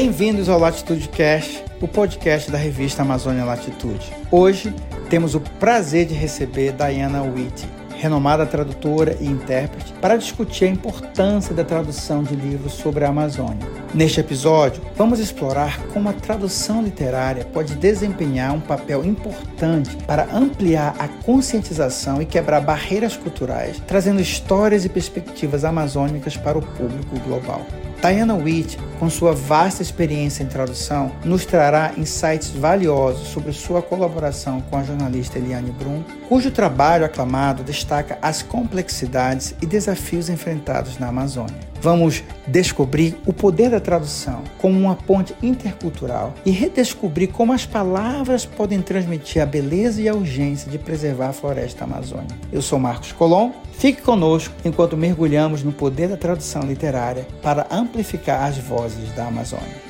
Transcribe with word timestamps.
Bem-vindos 0.00 0.48
ao 0.48 0.60
Latitude 0.60 1.08
Cast, 1.08 1.64
o 1.80 1.88
podcast 1.88 2.52
da 2.52 2.56
revista 2.56 3.02
Amazônia 3.02 3.44
Latitude. 3.44 4.12
Hoje 4.30 4.72
temos 5.10 5.34
o 5.34 5.40
prazer 5.40 6.06
de 6.06 6.14
receber 6.14 6.70
Diana 6.70 7.20
Witt, 7.24 7.66
renomada 7.96 8.46
tradutora 8.46 9.16
e 9.20 9.26
intérprete, 9.26 9.92
para 9.94 10.16
discutir 10.16 10.66
a 10.66 10.68
importância 10.68 11.52
da 11.52 11.64
tradução 11.64 12.22
de 12.22 12.36
livros 12.36 12.74
sobre 12.74 13.04
a 13.04 13.08
Amazônia. 13.08 13.66
Neste 13.92 14.20
episódio, 14.20 14.80
vamos 14.94 15.18
explorar 15.18 15.82
como 15.88 16.08
a 16.08 16.12
tradução 16.12 16.80
literária 16.80 17.44
pode 17.46 17.74
desempenhar 17.74 18.54
um 18.54 18.60
papel 18.60 19.04
importante 19.04 19.96
para 20.06 20.32
ampliar 20.32 20.94
a 20.96 21.08
conscientização 21.08 22.22
e 22.22 22.24
quebrar 22.24 22.60
barreiras 22.60 23.16
culturais, 23.16 23.82
trazendo 23.84 24.20
histórias 24.20 24.84
e 24.84 24.88
perspectivas 24.88 25.64
amazônicas 25.64 26.36
para 26.36 26.56
o 26.56 26.62
público 26.62 27.18
global. 27.26 27.66
Diana 28.00 28.36
Witt, 28.36 28.78
com 29.00 29.10
sua 29.10 29.34
vasta 29.34 29.82
experiência 29.82 30.44
em 30.44 30.46
tradução, 30.46 31.10
nos 31.24 31.44
trará 31.44 31.92
insights 31.96 32.50
valiosos 32.50 33.26
sobre 33.28 33.52
sua 33.52 33.82
colaboração 33.82 34.60
com 34.60 34.76
a 34.76 34.84
jornalista 34.84 35.36
Eliane 35.36 35.72
Brum, 35.72 36.04
cujo 36.28 36.52
trabalho 36.52 37.04
aclamado 37.04 37.64
destaca 37.64 38.16
as 38.22 38.40
complexidades 38.40 39.52
e 39.60 39.66
desafios 39.66 40.28
enfrentados 40.28 40.96
na 40.96 41.08
Amazônia. 41.08 41.58
Vamos 41.80 42.24
descobrir 42.46 43.16
o 43.24 43.32
poder 43.32 43.70
da 43.70 43.78
tradução 43.78 44.42
como 44.58 44.78
uma 44.78 44.96
ponte 44.96 45.34
intercultural 45.40 46.34
e 46.44 46.50
redescobrir 46.50 47.30
como 47.30 47.52
as 47.52 47.64
palavras 47.64 48.44
podem 48.44 48.82
transmitir 48.82 49.40
a 49.40 49.46
beleza 49.46 50.02
e 50.02 50.08
a 50.08 50.14
urgência 50.14 50.68
de 50.70 50.76
preservar 50.76 51.28
a 51.28 51.32
floresta 51.32 51.84
amazônica. 51.84 52.34
Eu 52.52 52.60
sou 52.60 52.80
Marcos 52.80 53.12
Colom. 53.12 53.52
Fique 53.72 54.02
conosco 54.02 54.52
enquanto 54.64 54.96
mergulhamos 54.96 55.62
no 55.62 55.70
poder 55.70 56.08
da 56.08 56.16
tradução 56.16 56.62
literária 56.62 57.28
para 57.40 57.64
amplificar 57.70 58.48
as 58.48 58.58
vozes 58.58 59.12
da 59.12 59.28
Amazônia. 59.28 59.88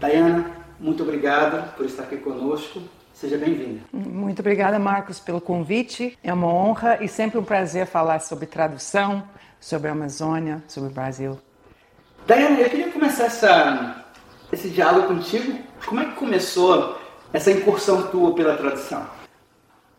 Diana, 0.00 0.50
muito 0.80 1.02
obrigado 1.02 1.76
por 1.76 1.84
estar 1.84 2.04
aqui 2.04 2.16
conosco. 2.16 2.80
Seja 3.14 3.36
bem-vinda. 3.38 3.80
Muito 3.92 4.40
obrigada, 4.40 4.78
Marcos, 4.78 5.20
pelo 5.20 5.40
convite. 5.40 6.18
É 6.22 6.32
uma 6.32 6.46
honra 6.46 6.98
e 7.00 7.08
sempre 7.08 7.38
um 7.38 7.44
prazer 7.44 7.86
falar 7.86 8.20
sobre 8.20 8.46
tradução, 8.46 9.22
sobre 9.60 9.88
a 9.88 9.92
Amazônia, 9.92 10.62
sobre 10.66 10.90
o 10.90 10.92
Brasil. 10.92 11.38
Diana, 12.26 12.60
eu 12.60 12.70
queria 12.70 12.90
começar 12.90 13.24
essa, 13.24 14.04
esse 14.52 14.68
diálogo 14.68 15.08
contigo. 15.08 15.58
Como 15.84 16.00
é 16.00 16.06
que 16.06 16.14
começou 16.14 16.98
essa 17.32 17.50
incursão 17.50 18.08
tua 18.08 18.34
pela 18.34 18.56
tradução? 18.56 19.06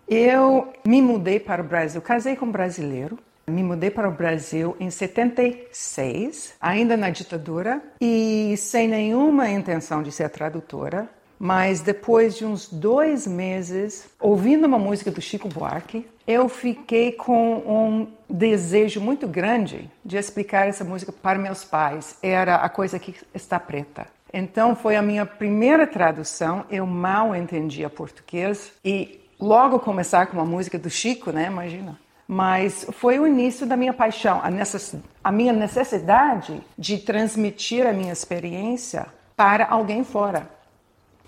Eu 0.08 0.74
me 0.86 1.02
mudei 1.02 1.40
para 1.40 1.62
o 1.62 1.66
Brasil, 1.66 2.02
casei 2.02 2.36
com 2.36 2.46
um 2.46 2.52
brasileiro. 2.52 3.18
Me 3.46 3.62
mudei 3.62 3.90
para 3.90 4.08
o 4.08 4.12
Brasil 4.12 4.76
em 4.80 4.90
76, 4.90 6.54
ainda 6.62 6.96
na 6.96 7.10
ditadura, 7.10 7.82
e 8.00 8.56
sem 8.58 8.88
nenhuma 8.88 9.50
intenção 9.50 10.02
de 10.02 10.14
ser 10.14 10.30
tradutora. 10.30 11.10
Mas 11.40 11.82
depois 11.82 12.36
de 12.38 12.46
uns 12.46 12.68
dois 12.70 13.28
meses, 13.28 14.08
ouvindo 14.20 14.66
uma 14.66 14.80
música 14.80 15.12
do 15.12 15.22
Chico 15.22 15.50
Buarque, 15.50 16.08
eu 16.26 16.48
fiquei 16.48 17.12
com 17.12 17.58
um 17.58 18.08
desejo 18.30 19.02
muito 19.02 19.28
grande 19.28 19.92
de 20.06 20.18
explicar 20.18 20.68
essa 20.68 20.84
música 20.84 21.12
para 21.12 21.38
meus 21.38 21.66
pais. 21.66 22.18
Era 22.22 22.56
a 22.56 22.70
coisa 22.70 22.98
que 22.98 23.16
está 23.34 23.60
preta. 23.60 24.08
Então 24.34 24.76
foi 24.76 24.96
a 24.96 25.02
minha 25.02 25.26
primeira 25.26 25.86
tradução. 25.86 26.66
Eu 26.70 26.88
mal 26.88 27.36
entendia 27.36 27.90
português 27.90 28.72
e 28.84 29.22
logo 29.40 29.80
começar 29.80 30.28
com 30.28 30.38
uma 30.38 30.46
música 30.46 30.80
do 30.80 30.90
Chico, 30.90 31.32
né? 31.32 31.48
Imagina. 31.48 32.00
Mas 32.28 32.88
foi 32.94 33.20
o 33.20 33.28
início 33.28 33.68
da 33.68 33.76
minha 33.76 33.94
paixão, 33.94 34.40
a, 34.42 34.50
necess... 34.50 34.96
a 35.24 35.32
minha 35.32 35.52
necessidade 35.52 36.62
de 36.78 36.98
transmitir 36.98 37.86
a 37.86 37.92
minha 37.92 38.14
experiência 38.14 39.08
para 39.36 39.68
alguém 39.68 40.04
fora. 40.04 40.50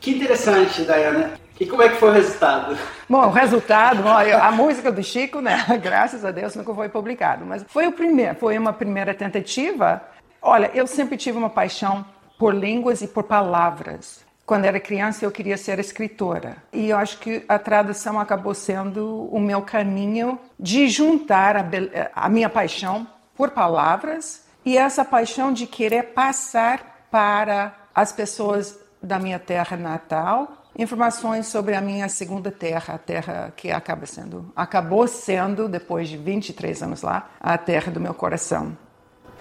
Que 0.05 0.11
interessante, 0.11 0.83
Dayana. 0.83 1.31
E 1.59 1.66
como 1.66 1.81
é 1.81 1.89
que 1.89 1.95
foi 1.95 2.09
o 2.09 2.11
resultado? 2.11 2.77
Bom, 3.09 3.25
o 3.25 3.31
resultado, 3.31 4.07
a 4.07 4.51
música 4.51 4.91
do 4.91 5.01
Chico, 5.01 5.41
né? 5.41 5.66
Graças 5.81 6.23
a 6.23 6.29
Deus 6.29 6.53
nunca 6.53 6.71
foi 6.75 6.88
publicado, 6.89 7.43
mas 7.43 7.66
foi 7.67 7.88
o 7.88 7.91
primeiro, 7.91 8.35
foi 8.35 8.55
uma 8.55 8.71
primeira 8.71 9.15
tentativa. 9.15 9.99
Olha, 10.39 10.69
eu 10.75 10.85
sempre 10.85 11.17
tive 11.17 11.39
uma 11.39 11.49
paixão 11.49 12.05
por 12.38 12.53
línguas 12.53 13.01
e 13.01 13.07
por 13.07 13.23
palavras. 13.23 14.23
Quando 14.45 14.65
era 14.65 14.79
criança 14.79 15.25
eu 15.25 15.31
queria 15.31 15.57
ser 15.57 15.79
escritora 15.79 16.57
e 16.71 16.91
eu 16.91 16.97
acho 16.99 17.17
que 17.17 17.44
a 17.49 17.57
tradução 17.57 18.19
acabou 18.19 18.53
sendo 18.53 19.27
o 19.31 19.39
meu 19.39 19.63
caminho 19.63 20.38
de 20.59 20.88
juntar 20.88 21.57
a, 21.57 21.65
a 22.13 22.29
minha 22.29 22.47
paixão 22.47 23.07
por 23.35 23.49
palavras 23.49 24.45
e 24.63 24.77
essa 24.77 25.03
paixão 25.03 25.51
de 25.51 25.65
querer 25.65 26.13
passar 26.13 27.07
para 27.09 27.73
as 27.95 28.11
pessoas 28.11 28.84
da 29.05 29.19
minha 29.19 29.39
terra 29.39 29.77
natal, 29.77 30.66
informações 30.77 31.47
sobre 31.47 31.75
a 31.75 31.81
minha 31.81 32.09
segunda 32.09 32.51
terra, 32.51 32.95
a 32.95 32.97
terra 32.97 33.53
que 33.55 33.71
acaba 33.71 34.05
sendo, 34.05 34.51
acabou 34.55 35.07
sendo 35.07 35.69
depois 35.69 36.09
de 36.09 36.17
23 36.17 36.83
anos 36.83 37.01
lá, 37.01 37.29
a 37.39 37.57
terra 37.57 37.91
do 37.91 37.99
meu 37.99 38.13
coração. 38.13 38.77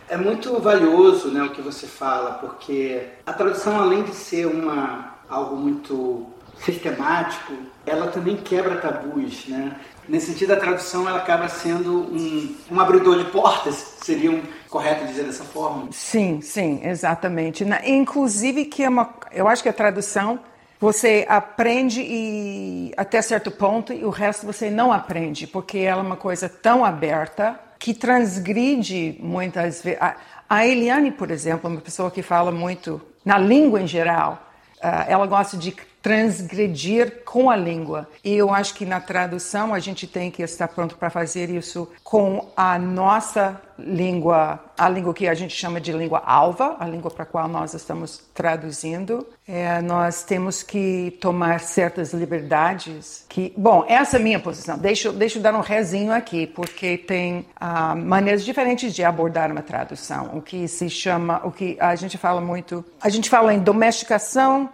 É 0.08 0.16
muito 0.16 0.60
valioso, 0.60 1.28
né, 1.28 1.42
o 1.42 1.50
que 1.50 1.62
você 1.62 1.86
fala, 1.86 2.34
porque 2.34 3.08
a 3.24 3.32
tradução 3.32 3.80
além 3.80 4.03
de 4.03 4.14
ser 4.14 4.47
uma 4.47 5.14
algo 5.28 5.56
muito 5.56 6.26
sistemático, 6.58 7.53
ela 7.86 8.08
também 8.08 8.36
quebra 8.36 8.76
tabus, 8.76 9.47
né? 9.48 9.76
Nesse 10.08 10.32
sentido, 10.32 10.53
a 10.53 10.56
tradução 10.56 11.08
ela 11.08 11.19
acaba 11.19 11.48
sendo 11.48 11.92
um, 11.92 12.54
um 12.70 12.80
abridor 12.80 13.19
de 13.19 13.24
portas, 13.30 13.74
seria 14.03 14.30
um, 14.30 14.42
correto 14.74 15.06
dizer 15.06 15.22
dessa 15.22 15.44
forma? 15.44 15.86
Sim, 15.92 16.40
sim, 16.40 16.80
exatamente. 16.82 17.64
Inclusive 17.86 18.64
que 18.64 18.82
é 18.82 18.88
uma, 18.88 19.14
eu 19.30 19.46
acho 19.46 19.62
que 19.62 19.68
a 19.68 19.72
tradução 19.72 20.40
você 20.80 21.24
aprende 21.28 22.02
e 22.02 22.92
até 22.96 23.22
certo 23.22 23.52
ponto 23.52 23.92
e 23.92 24.04
o 24.04 24.10
resto 24.10 24.44
você 24.44 24.70
não 24.70 24.92
aprende, 24.92 25.46
porque 25.46 25.78
ela 25.78 26.02
é 26.02 26.04
uma 26.04 26.16
coisa 26.16 26.48
tão 26.48 26.84
aberta 26.84 27.56
que 27.78 27.94
transgride 27.94 29.16
muitas 29.20 29.80
vezes. 29.80 30.00
A 30.48 30.66
Eliane, 30.66 31.12
por 31.12 31.30
exemplo, 31.30 31.70
uma 31.70 31.80
pessoa 31.80 32.10
que 32.10 32.20
fala 32.20 32.50
muito 32.50 33.00
na 33.24 33.38
língua 33.38 33.80
em 33.80 33.86
geral. 33.86 34.42
Ah, 34.82 35.06
ela 35.08 35.24
gosta 35.24 35.56
de 35.56 35.70
transgredir 36.04 37.22
com 37.25 37.50
a 37.50 37.56
língua. 37.56 38.06
E 38.22 38.34
eu 38.34 38.53
acho 38.53 38.75
que 38.75 38.84
na 38.84 39.00
tradução 39.00 39.72
a 39.72 39.78
gente 39.78 40.06
tem 40.06 40.31
que 40.31 40.42
estar 40.42 40.69
pronto 40.69 40.98
para 40.98 41.09
fazer 41.09 41.48
isso 41.48 41.91
com 42.04 42.47
a 42.54 42.78
nossa 42.78 43.59
língua, 43.78 44.60
a 44.76 44.87
língua 44.87 45.15
que 45.15 45.26
a 45.26 45.32
gente 45.32 45.56
chama 45.56 45.81
de 45.81 45.92
língua 45.94 46.22
alva, 46.26 46.76
a 46.78 46.87
língua 46.87 47.10
para 47.10 47.22
a 47.22 47.26
qual 47.26 47.48
nós 47.48 47.72
estamos 47.72 48.20
traduzindo. 48.34 49.26
É, 49.48 49.81
nós 49.81 50.22
temos 50.25 50.62
que 50.62 51.16
tomar 51.22 51.60
certas 51.60 52.12
liberdades. 52.12 53.25
Que, 53.26 53.54
bom, 53.56 53.82
essa 53.88 54.19
é 54.19 54.21
a 54.21 54.22
minha 54.22 54.38
posição. 54.38 54.76
Deixa, 54.76 55.10
deixa 55.10 55.38
eu 55.38 55.42
dar 55.42 55.54
um 55.54 55.60
rezinho 55.60 56.12
aqui, 56.12 56.47
porque 56.47 56.98
tem 56.98 57.47
ah, 57.59 57.94
maneiras 57.94 58.44
diferentes 58.44 58.94
de 58.94 59.03
abordar 59.03 59.50
uma 59.50 59.62
tradução. 59.62 60.32
O 60.34 60.42
que 60.42 60.69
se 60.69 60.91
chama, 60.91 61.41
o 61.44 61.50
que 61.50 61.78
a 61.81 61.97
gente 61.97 62.19
fala 62.19 62.42
muito, 62.42 62.84
a 63.00 63.09
gente 63.09 63.31
fala 63.31 63.54
em 63.54 63.59
domesticação 63.59 64.69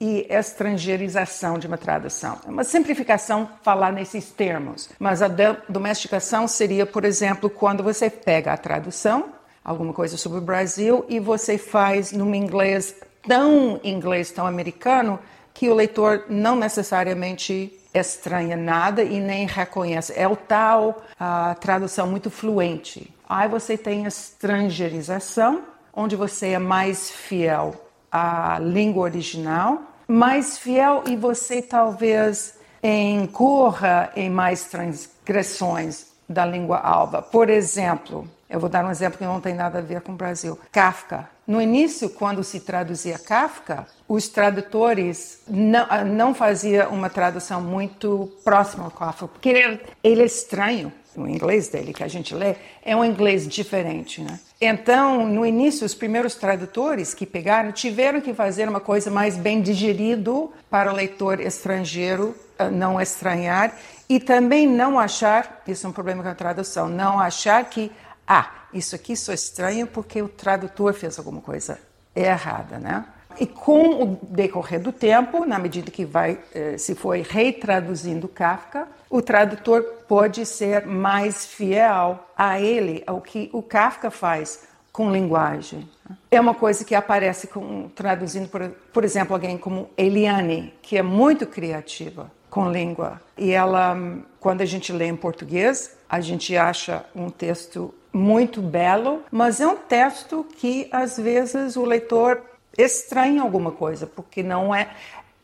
e 0.00 0.26
estrangeirização 0.28 1.58
de 1.58 1.66
uma 1.66 1.78
tradução. 1.78 2.38
É 2.46 2.50
uma 2.50 2.64
simplificação 2.64 3.48
falar 3.62 3.92
nesses 3.92 4.30
termos, 4.30 4.90
mas 4.98 5.22
a 5.22 5.28
domesticação 5.68 6.46
seria, 6.46 6.84
por 6.84 7.04
exemplo, 7.04 7.48
quando 7.48 7.82
você 7.82 8.10
pega 8.10 8.52
a 8.52 8.56
tradução, 8.56 9.32
alguma 9.64 9.92
coisa 9.92 10.16
sobre 10.16 10.38
o 10.38 10.42
Brasil, 10.42 11.04
e 11.08 11.18
você 11.18 11.56
faz 11.56 12.12
num 12.12 12.34
inglês 12.34 12.94
tão 13.26 13.80
inglês, 13.82 14.30
tão 14.30 14.46
americano, 14.46 15.18
que 15.52 15.68
o 15.68 15.74
leitor 15.74 16.26
não 16.28 16.54
necessariamente 16.54 17.72
estranha 17.94 18.56
nada 18.56 19.02
e 19.02 19.18
nem 19.18 19.46
reconhece. 19.46 20.12
É 20.14 20.28
o 20.28 20.36
tal 20.36 21.02
a 21.18 21.56
tradução 21.58 22.06
muito 22.06 22.30
fluente. 22.30 23.12
Aí 23.28 23.48
você 23.48 23.76
tem 23.76 24.04
estrangeirização, 24.04 25.62
onde 25.92 26.14
você 26.14 26.48
é 26.48 26.58
mais 26.58 27.10
fiel 27.10 27.85
a 28.16 28.58
língua 28.58 29.04
original, 29.04 29.80
mais 30.08 30.58
fiel 30.58 31.02
e 31.06 31.16
você 31.16 31.60
talvez 31.60 32.54
incorra 32.82 34.10
em 34.14 34.30
mais 34.30 34.64
transgressões 34.64 36.06
da 36.28 36.44
língua 36.44 36.78
alva. 36.78 37.22
Por 37.22 37.48
exemplo, 37.48 38.28
eu 38.48 38.60
vou 38.60 38.68
dar 38.68 38.84
um 38.84 38.90
exemplo 38.90 39.18
que 39.18 39.24
não 39.24 39.40
tem 39.40 39.54
nada 39.54 39.78
a 39.78 39.82
ver 39.82 40.00
com 40.00 40.12
o 40.12 40.16
Brasil. 40.16 40.58
Kafka. 40.70 41.28
No 41.46 41.60
início, 41.60 42.10
quando 42.10 42.42
se 42.42 42.60
traduzia 42.60 43.18
Kafka, 43.18 43.86
os 44.08 44.28
tradutores 44.28 45.40
não, 45.48 45.86
não 46.04 46.34
faziam 46.34 46.92
uma 46.92 47.08
tradução 47.08 47.60
muito 47.60 48.30
próxima 48.44 48.84
ao 48.84 48.90
Kafka, 48.90 49.28
porque 49.28 49.80
ele 50.02 50.22
é 50.22 50.26
estranho. 50.26 50.92
o 51.16 51.26
inglês 51.26 51.68
dele 51.68 51.92
que 51.92 52.04
a 52.04 52.08
gente 52.08 52.34
lê, 52.34 52.56
é 52.82 52.96
um 52.96 53.04
inglês 53.04 53.46
diferente, 53.48 54.20
né? 54.20 54.38
Então, 54.60 55.26
no 55.26 55.44
início, 55.44 55.84
os 55.84 55.94
primeiros 55.94 56.34
tradutores 56.34 57.12
que 57.12 57.26
pegaram 57.26 57.72
tiveram 57.72 58.22
que 58.22 58.32
fazer 58.32 58.66
uma 58.68 58.80
coisa 58.80 59.10
mais 59.10 59.36
bem 59.36 59.60
digerido 59.60 60.50
para 60.70 60.90
o 60.90 60.94
leitor 60.94 61.40
estrangeiro 61.40 62.34
eh, 62.58 62.70
não 62.70 62.98
estranhar 62.98 63.76
e 64.08 64.18
também 64.18 64.66
não 64.66 64.98
achar, 64.98 65.62
isso 65.66 65.86
é 65.86 65.90
um 65.90 65.92
problema 65.92 66.22
com 66.22 66.28
a 66.30 66.34
tradução, 66.34 66.88
não 66.88 67.20
achar 67.20 67.64
que, 67.66 67.92
ah, 68.26 68.50
isso 68.72 68.94
aqui 68.94 69.14
só 69.14 69.32
estranho 69.32 69.86
porque 69.86 70.22
o 70.22 70.28
tradutor 70.28 70.94
fez 70.94 71.18
alguma 71.18 71.42
coisa 71.42 71.78
errada, 72.14 72.78
né? 72.78 73.04
E 73.38 73.46
com 73.46 74.02
o 74.02 74.18
decorrer 74.22 74.80
do 74.80 74.92
tempo, 74.92 75.44
na 75.44 75.58
medida 75.58 75.90
que 75.90 76.04
vai 76.04 76.38
eh, 76.54 76.78
se 76.78 76.94
foi 76.94 77.22
retraduzindo 77.22 78.28
Kafka, 78.28 78.88
o 79.10 79.22
tradutor 79.22 79.82
pode 80.08 80.44
ser 80.46 80.86
mais 80.86 81.46
fiel 81.46 82.18
a 82.36 82.60
ele, 82.60 83.02
ao 83.06 83.20
que 83.20 83.50
o 83.52 83.62
Kafka 83.62 84.10
faz 84.10 84.66
com 84.92 85.10
linguagem. 85.10 85.88
É 86.30 86.40
uma 86.40 86.54
coisa 86.54 86.84
que 86.84 86.94
aparece 86.94 87.46
com, 87.48 87.88
traduzindo, 87.94 88.48
por, 88.48 88.68
por 88.92 89.04
exemplo, 89.04 89.34
alguém 89.34 89.58
como 89.58 89.90
Eliane, 89.96 90.72
que 90.80 90.96
é 90.96 91.02
muito 91.02 91.46
criativa 91.46 92.30
com 92.48 92.70
língua. 92.70 93.20
E 93.36 93.52
ela, 93.52 93.94
quando 94.40 94.62
a 94.62 94.64
gente 94.64 94.92
lê 94.92 95.06
em 95.06 95.16
português, 95.16 95.94
a 96.08 96.20
gente 96.20 96.56
acha 96.56 97.04
um 97.14 97.28
texto 97.28 97.92
muito 98.10 98.62
belo, 98.62 99.22
mas 99.30 99.60
é 99.60 99.66
um 99.66 99.76
texto 99.76 100.46
que 100.56 100.88
às 100.90 101.18
vezes 101.18 101.76
o 101.76 101.84
leitor 101.84 102.42
estranha 102.78 103.42
alguma 103.42 103.72
coisa, 103.72 104.06
porque 104.06 104.42
não 104.42 104.74
é. 104.74 104.90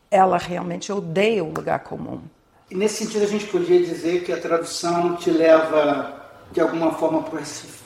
Ela 0.09 0.37
realmente 0.37 0.91
odeia 0.91 1.43
o 1.43 1.51
lugar 1.51 1.79
comum. 1.79 2.21
E 2.69 2.75
nesse 2.75 3.03
sentido, 3.03 3.23
a 3.23 3.27
gente 3.27 3.45
podia 3.45 3.79
dizer 3.79 4.23
que 4.23 4.31
a 4.31 4.39
tradução 4.39 5.15
te 5.15 5.31
leva, 5.31 6.13
de 6.51 6.61
alguma 6.61 6.93
forma, 6.93 7.23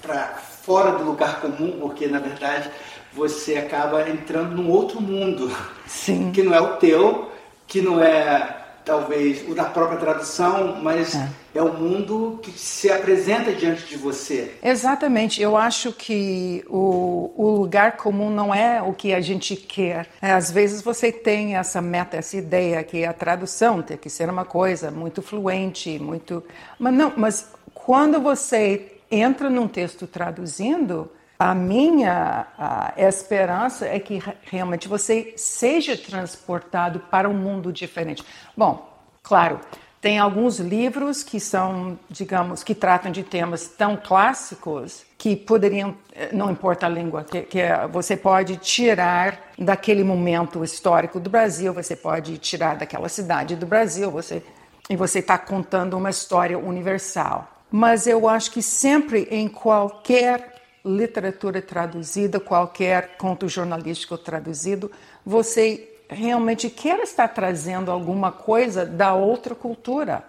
para 0.01 0.29
fora 0.35 0.97
do 0.97 1.05
lugar 1.05 1.39
comum, 1.39 1.79
porque, 1.79 2.07
na 2.07 2.19
verdade, 2.19 2.69
você 3.13 3.57
acaba 3.57 4.09
entrando 4.09 4.55
num 4.55 4.69
outro 4.69 5.01
mundo. 5.01 5.49
Sim. 5.85 6.31
Que 6.31 6.43
não 6.43 6.53
é 6.53 6.59
o 6.59 6.75
teu, 6.75 7.31
que 7.65 7.81
não 7.81 8.03
é 8.03 8.66
talvez 8.87 9.47
o 9.47 9.53
da 9.53 9.65
própria 9.65 9.99
tradução, 9.99 10.77
mas 10.81 11.13
é. 11.13 11.29
é 11.55 11.61
o 11.61 11.73
mundo 11.73 12.39
que 12.41 12.51
se 12.51 12.89
apresenta 12.89 13.51
diante 13.51 13.85
de 13.85 13.97
você. 13.97 14.53
Exatamente. 14.63 15.41
Eu 15.41 15.57
acho 15.57 15.91
que 15.91 16.63
o, 16.69 17.31
o 17.35 17.51
lugar 17.57 17.97
comum 17.97 18.29
não 18.29 18.55
é 18.55 18.81
o 18.81 18.93
que 18.93 19.13
a 19.13 19.19
gente 19.19 19.57
quer. 19.57 20.07
É, 20.21 20.31
às 20.31 20.49
vezes 20.49 20.81
você 20.81 21.11
tem 21.11 21.57
essa 21.57 21.81
meta, 21.81 22.15
essa 22.15 22.37
ideia 22.37 22.81
que 22.83 23.03
a 23.03 23.11
tradução 23.11 23.81
tem 23.81 23.97
que 23.97 24.09
ser 24.09 24.29
uma 24.29 24.45
coisa 24.45 24.89
muito 24.89 25.21
fluente, 25.21 25.99
muito. 25.99 26.41
Mas 26.79 26.93
não. 26.93 27.11
Mas 27.17 27.49
quando 27.73 28.21
você 28.21 28.93
entra 29.11 29.49
num 29.49 29.67
texto 29.67 30.07
traduzindo, 30.07 31.11
a 31.39 31.53
minha 31.53 32.47
a 32.57 32.93
esperança 32.97 33.85
é 33.85 33.99
que 33.99 34.21
realmente 34.43 34.87
você 34.87 35.33
seja 35.37 35.95
transportado 35.95 36.99
para 37.11 37.29
um 37.29 37.33
mundo 37.33 37.71
diferente. 37.71 38.23
Bom, 38.55 38.91
claro, 39.21 39.59
tem 40.01 40.19
alguns 40.19 40.59
livros 40.59 41.23
que 41.23 41.39
são, 41.39 41.97
digamos, 42.09 42.63
que 42.63 42.73
tratam 42.73 43.11
de 43.11 43.23
temas 43.23 43.67
tão 43.67 43.97
clássicos 43.97 45.03
que 45.17 45.35
poderiam, 45.35 45.95
eh, 46.13 46.29
não 46.31 46.51
importa 46.51 46.85
a 46.85 46.89
língua, 46.89 47.23
que, 47.23 47.41
que 47.41 47.61
você 47.91 48.15
pode 48.15 48.57
tirar 48.57 49.51
daquele 49.57 50.03
momento 50.03 50.63
histórico 50.63 51.19
do 51.19 51.29
Brasil, 51.29 51.73
você 51.73 51.95
pode 51.95 52.37
tirar 52.37 52.77
daquela 52.77 53.09
cidade 53.09 53.55
do 53.55 53.65
Brasil, 53.65 54.11
você 54.11 54.43
e 54.89 54.95
você 54.95 55.19
está 55.19 55.37
contando 55.37 55.97
uma 55.97 56.09
história 56.09 56.57
universal. 56.57 57.51
Mas 57.69 58.07
eu 58.07 58.29
acho 58.29 58.51
que 58.51 58.61
sempre 58.61 59.27
em 59.29 59.47
qualquer 59.49 60.56
literatura 60.85 61.61
traduzida, 61.61 62.39
qualquer 62.39 63.17
conto 63.17 63.47
jornalístico 63.47 64.17
traduzido, 64.17 64.91
você 65.25 65.97
realmente 66.09 66.69
quer 66.69 66.99
estar 66.99 67.27
trazendo 67.27 67.91
alguma 67.91 68.31
coisa 68.31 68.85
da 68.85 69.13
outra 69.13 69.53
cultura, 69.53 70.23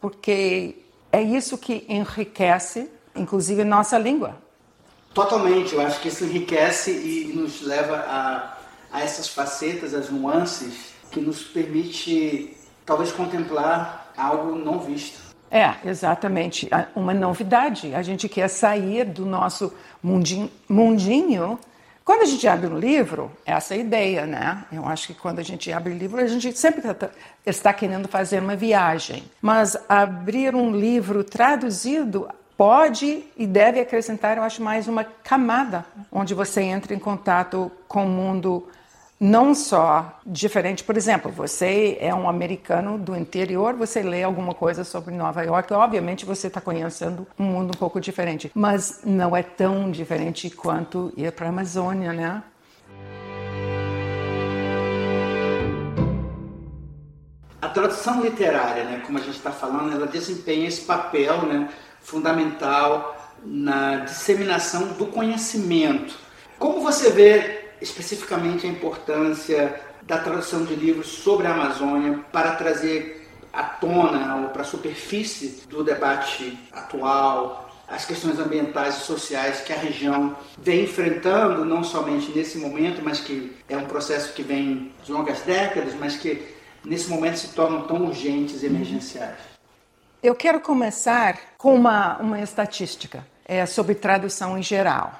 porque 0.00 0.76
é 1.12 1.22
isso 1.22 1.56
que 1.56 1.84
enriquece, 1.88 2.90
inclusive, 3.14 3.64
nossa 3.64 3.98
língua. 3.98 4.36
Totalmente, 5.14 5.74
eu 5.74 5.80
acho 5.80 6.00
que 6.00 6.08
isso 6.08 6.24
enriquece 6.24 6.92
e 6.92 7.32
nos 7.34 7.62
leva 7.62 7.96
a, 7.96 8.58
a 8.92 9.00
essas 9.02 9.28
facetas, 9.28 9.92
as 9.94 10.08
nuances 10.08 10.90
que 11.10 11.20
nos 11.20 11.42
permite 11.42 12.56
talvez 12.86 13.10
contemplar 13.10 14.12
algo 14.16 14.54
não 14.54 14.78
visto. 14.78 15.29
É, 15.50 15.74
exatamente. 15.84 16.68
Uma 16.94 17.12
novidade. 17.12 17.94
A 17.94 18.02
gente 18.02 18.28
quer 18.28 18.48
sair 18.48 19.04
do 19.04 19.26
nosso 19.26 19.72
mundinho. 20.02 20.50
mundinho. 20.68 21.58
Quando 22.04 22.22
a 22.22 22.26
gente 22.26 22.46
abre 22.48 22.66
um 22.66 22.78
livro, 22.78 23.30
essa 23.44 23.74
é 23.74 23.78
a 23.78 23.80
ideia, 23.80 24.26
né? 24.26 24.64
Eu 24.72 24.86
acho 24.86 25.08
que 25.08 25.14
quando 25.14 25.38
a 25.38 25.42
gente 25.42 25.70
abre 25.72 25.92
livro, 25.92 26.20
a 26.20 26.26
gente 26.26 26.56
sempre 26.56 26.82
tá, 26.94 27.10
está 27.44 27.72
querendo 27.72 28.08
fazer 28.08 28.40
uma 28.40 28.56
viagem. 28.56 29.24
Mas 29.40 29.76
abrir 29.88 30.54
um 30.54 30.72
livro 30.74 31.22
traduzido 31.22 32.28
pode 32.56 33.24
e 33.36 33.46
deve 33.46 33.80
acrescentar, 33.80 34.36
eu 34.36 34.42
acho, 34.42 34.62
mais 34.62 34.86
uma 34.86 35.02
camada, 35.02 35.84
onde 36.12 36.34
você 36.34 36.62
entra 36.62 36.94
em 36.94 36.98
contato 36.98 37.70
com 37.88 38.04
o 38.04 38.08
mundo 38.08 38.68
não 39.20 39.54
só 39.54 40.18
diferente, 40.24 40.82
por 40.82 40.96
exemplo, 40.96 41.30
você 41.30 41.98
é 42.00 42.14
um 42.14 42.26
americano 42.26 42.96
do 42.96 43.14
interior, 43.14 43.74
você 43.74 44.02
lê 44.02 44.22
alguma 44.22 44.54
coisa 44.54 44.82
sobre 44.82 45.14
Nova 45.14 45.42
York, 45.42 45.70
obviamente 45.74 46.24
você 46.24 46.46
está 46.46 46.58
conhecendo 46.58 47.26
um 47.38 47.44
mundo 47.44 47.72
um 47.74 47.78
pouco 47.78 48.00
diferente, 48.00 48.50
mas 48.54 49.02
não 49.04 49.36
é 49.36 49.42
tão 49.42 49.90
diferente 49.90 50.48
quanto 50.48 51.12
ir 51.18 51.30
para 51.32 51.44
a 51.44 51.48
Amazônia, 51.50 52.14
né? 52.14 52.42
A 57.60 57.68
tradução 57.68 58.22
literária, 58.22 58.84
né, 58.84 59.02
como 59.04 59.18
a 59.18 59.20
gente 59.20 59.36
está 59.36 59.52
falando, 59.52 59.92
ela 59.92 60.06
desempenha 60.06 60.66
esse 60.66 60.80
papel 60.80 61.42
né, 61.42 61.68
fundamental 62.00 63.14
na 63.44 63.96
disseminação 63.96 64.94
do 64.94 65.06
conhecimento. 65.06 66.18
Como 66.58 66.80
você 66.80 67.10
vê 67.10 67.59
especificamente 67.80 68.66
a 68.66 68.70
importância 68.70 69.80
da 70.02 70.18
tradução 70.18 70.64
de 70.64 70.74
livros 70.74 71.06
sobre 71.06 71.46
a 71.46 71.52
Amazônia 71.52 72.20
para 72.32 72.52
trazer 72.52 73.28
à 73.52 73.64
tona 73.64 74.36
ou 74.36 74.48
para 74.48 74.62
a 74.62 74.64
superfície 74.64 75.66
do 75.68 75.82
debate 75.82 76.58
atual 76.72 77.70
as 77.90 78.04
questões 78.04 78.38
ambientais 78.38 78.98
e 78.98 79.00
sociais 79.00 79.62
que 79.62 79.72
a 79.72 79.76
região 79.76 80.36
vem 80.56 80.84
enfrentando, 80.84 81.64
não 81.64 81.82
somente 81.82 82.30
nesse 82.30 82.56
momento, 82.56 83.02
mas 83.02 83.20
que 83.20 83.56
é 83.68 83.76
um 83.76 83.84
processo 83.84 84.32
que 84.32 84.44
vem 84.44 84.92
de 85.02 85.10
longas 85.10 85.40
décadas, 85.40 85.92
mas 85.94 86.16
que 86.16 86.54
nesse 86.84 87.10
momento 87.10 87.38
se 87.38 87.48
tornam 87.48 87.82
tão 87.88 88.04
urgentes 88.04 88.62
e 88.62 88.66
emergenciais. 88.66 89.38
Eu 90.22 90.36
quero 90.36 90.60
começar 90.60 91.36
com 91.58 91.74
uma, 91.74 92.16
uma 92.18 92.40
estatística 92.40 93.26
é, 93.44 93.66
sobre 93.66 93.96
tradução 93.96 94.56
em 94.56 94.62
geral. 94.62 95.12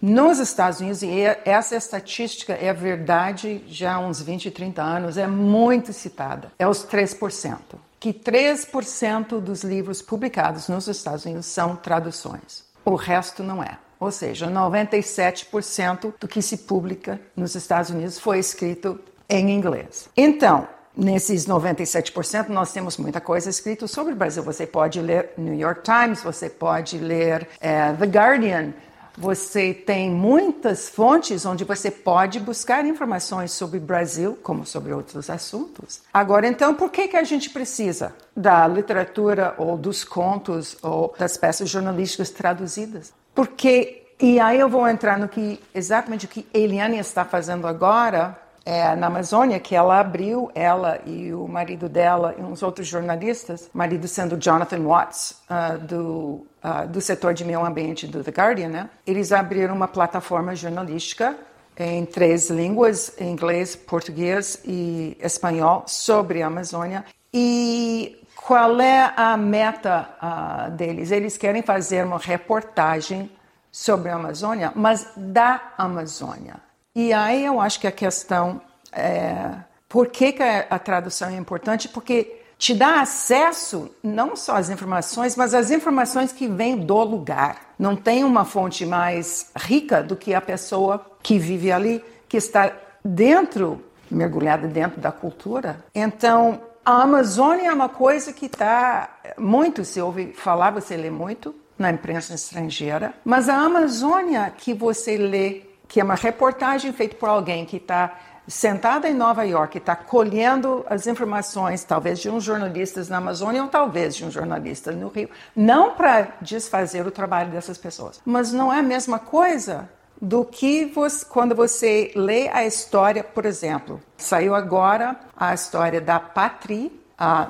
Nos 0.00 0.38
Estados 0.38 0.80
Unidos, 0.80 1.02
e 1.02 1.20
é, 1.20 1.42
essa 1.44 1.74
estatística 1.74 2.52
é 2.52 2.72
verdade 2.72 3.64
já 3.66 3.94
há 3.94 3.98
uns 3.98 4.22
20, 4.22 4.50
30 4.50 4.80
anos, 4.80 5.16
é 5.16 5.26
muito 5.26 5.92
citada, 5.92 6.52
é 6.58 6.66
os 6.68 6.86
3%. 6.86 7.58
Que 7.98 8.12
3% 8.12 9.40
dos 9.40 9.64
livros 9.64 10.00
publicados 10.00 10.68
nos 10.68 10.86
Estados 10.86 11.24
Unidos 11.24 11.46
são 11.46 11.74
traduções. 11.74 12.62
O 12.84 12.94
resto 12.94 13.42
não 13.42 13.60
é. 13.60 13.76
Ou 13.98 14.12
seja, 14.12 14.48
97% 14.48 16.14
do 16.20 16.28
que 16.28 16.40
se 16.40 16.58
publica 16.58 17.20
nos 17.34 17.56
Estados 17.56 17.90
Unidos 17.90 18.20
foi 18.20 18.38
escrito 18.38 19.00
em 19.28 19.50
inglês. 19.50 20.08
Então, 20.16 20.68
nesses 20.96 21.46
97%, 21.46 22.48
nós 22.48 22.72
temos 22.72 22.96
muita 22.96 23.20
coisa 23.20 23.50
escrita 23.50 23.88
sobre 23.88 24.12
o 24.12 24.16
Brasil. 24.16 24.42
Você 24.42 24.66
pode 24.66 25.00
ler 25.00 25.30
New 25.36 25.54
York 25.54 25.82
Times, 25.82 26.22
você 26.22 26.48
pode 26.48 26.98
ler 26.98 27.42
uh, 27.42 27.96
The 27.98 28.06
Guardian, 28.06 28.72
você 29.18 29.74
tem 29.74 30.10
muitas 30.10 30.88
fontes 30.88 31.44
onde 31.44 31.64
você 31.64 31.90
pode 31.90 32.38
buscar 32.38 32.86
informações 32.86 33.50
sobre 33.50 33.78
o 33.78 33.80
Brasil, 33.80 34.38
como 34.42 34.64
sobre 34.64 34.92
outros 34.92 35.28
assuntos. 35.28 36.02
Agora, 36.14 36.46
então, 36.46 36.74
por 36.74 36.90
que, 36.90 37.08
que 37.08 37.16
a 37.16 37.24
gente 37.24 37.50
precisa 37.50 38.14
da 38.36 38.66
literatura 38.68 39.54
ou 39.58 39.76
dos 39.76 40.04
contos 40.04 40.76
ou 40.82 41.14
das 41.18 41.36
peças 41.36 41.68
jornalísticas 41.68 42.30
traduzidas? 42.30 43.12
Porque, 43.34 44.06
e 44.20 44.38
aí 44.38 44.60
eu 44.60 44.68
vou 44.68 44.88
entrar 44.88 45.18
no 45.18 45.28
que 45.28 45.60
exatamente 45.74 46.26
o 46.26 46.28
que 46.28 46.46
Eliane 46.54 46.98
está 46.98 47.24
fazendo 47.24 47.66
agora 47.66 48.38
é, 48.68 48.94
na 48.94 49.06
Amazônia, 49.06 49.58
que 49.58 49.74
ela 49.74 49.98
abriu, 49.98 50.50
ela 50.54 51.00
e 51.06 51.32
o 51.32 51.48
marido 51.48 51.88
dela 51.88 52.34
e 52.38 52.42
uns 52.42 52.62
outros 52.62 52.86
jornalistas, 52.86 53.70
marido 53.72 54.06
sendo 54.06 54.36
Jonathan 54.36 54.82
Watts, 54.82 55.40
uh, 55.48 55.78
do, 55.78 56.46
uh, 56.62 56.86
do 56.86 57.00
setor 57.00 57.32
de 57.32 57.46
meio 57.46 57.64
ambiente 57.64 58.06
do 58.06 58.22
The 58.22 58.30
Guardian, 58.30 58.68
né? 58.68 58.90
eles 59.06 59.32
abriram 59.32 59.74
uma 59.74 59.88
plataforma 59.88 60.54
jornalística 60.54 61.34
em 61.78 62.04
três 62.04 62.50
línguas, 62.50 63.18
inglês, 63.18 63.74
português 63.74 64.60
e 64.66 65.16
espanhol, 65.18 65.84
sobre 65.86 66.42
a 66.42 66.48
Amazônia. 66.48 67.06
E 67.32 68.22
qual 68.36 68.78
é 68.82 69.14
a 69.16 69.34
meta 69.38 70.10
uh, 70.22 70.70
deles? 70.72 71.10
Eles 71.10 71.38
querem 71.38 71.62
fazer 71.62 72.04
uma 72.04 72.18
reportagem 72.18 73.30
sobre 73.72 74.10
a 74.10 74.16
Amazônia, 74.16 74.72
mas 74.74 75.10
da 75.16 75.72
Amazônia. 75.78 76.67
E 76.98 77.12
aí 77.12 77.44
eu 77.44 77.60
acho 77.60 77.78
que 77.78 77.86
a 77.86 77.92
questão 77.92 78.60
é 78.90 79.54
por 79.88 80.08
que, 80.08 80.32
que 80.32 80.42
a 80.42 80.78
tradução 80.80 81.28
é 81.28 81.36
importante? 81.36 81.88
Porque 81.88 82.40
te 82.58 82.74
dá 82.74 83.00
acesso 83.00 83.88
não 84.02 84.34
só 84.34 84.56
às 84.56 84.68
informações, 84.68 85.36
mas 85.36 85.54
às 85.54 85.70
informações 85.70 86.32
que 86.32 86.48
vêm 86.48 86.76
do 86.76 87.00
lugar. 87.04 87.72
Não 87.78 87.94
tem 87.94 88.24
uma 88.24 88.44
fonte 88.44 88.84
mais 88.84 89.52
rica 89.56 90.02
do 90.02 90.16
que 90.16 90.34
a 90.34 90.40
pessoa 90.40 91.06
que 91.22 91.38
vive 91.38 91.70
ali, 91.70 92.04
que 92.28 92.36
está 92.36 92.72
dentro, 93.04 93.80
mergulhada 94.10 94.66
dentro 94.66 95.00
da 95.00 95.12
cultura. 95.12 95.84
Então, 95.94 96.60
a 96.84 97.02
Amazônia 97.02 97.68
é 97.68 97.72
uma 97.72 97.88
coisa 97.88 98.32
que 98.32 98.46
está 98.46 99.08
muito, 99.38 99.84
se 99.84 100.00
ouve 100.00 100.32
falar, 100.32 100.72
você 100.72 100.96
lê 100.96 101.10
muito 101.10 101.54
na 101.78 101.92
imprensa 101.92 102.34
estrangeira, 102.34 103.14
mas 103.24 103.48
a 103.48 103.54
Amazônia 103.54 104.52
que 104.56 104.74
você 104.74 105.16
lê, 105.16 105.62
que 105.88 106.00
é 106.00 106.04
uma 106.04 106.14
reportagem 106.14 106.92
feita 106.92 107.16
por 107.16 107.28
alguém 107.28 107.64
que 107.64 107.78
está 107.78 108.14
sentada 108.46 109.08
em 109.08 109.14
Nova 109.14 109.44
York, 109.44 109.76
está 109.76 109.94
colhendo 109.94 110.84
as 110.88 111.06
informações, 111.06 111.84
talvez 111.84 112.18
de 112.18 112.30
um 112.30 112.40
jornalista 112.40 113.04
na 113.10 113.18
Amazônia 113.18 113.62
ou 113.62 113.68
talvez 113.68 114.16
de 114.16 114.24
um 114.24 114.30
jornalista 114.30 114.92
no 114.92 115.08
Rio, 115.08 115.28
não 115.54 115.94
para 115.94 116.34
desfazer 116.40 117.06
o 117.06 117.10
trabalho 117.10 117.50
dessas 117.50 117.76
pessoas, 117.76 118.20
mas 118.24 118.52
não 118.52 118.72
é 118.72 118.78
a 118.78 118.82
mesma 118.82 119.18
coisa 119.18 119.88
do 120.20 120.44
que 120.44 120.86
você, 120.86 121.24
quando 121.26 121.54
você 121.54 122.10
lê 122.16 122.48
a 122.48 122.64
história, 122.64 123.22
por 123.22 123.44
exemplo, 123.44 124.00
saiu 124.16 124.54
agora 124.54 125.18
a 125.36 125.54
história 125.54 126.00
da 126.00 126.18
Patri, 126.18 126.90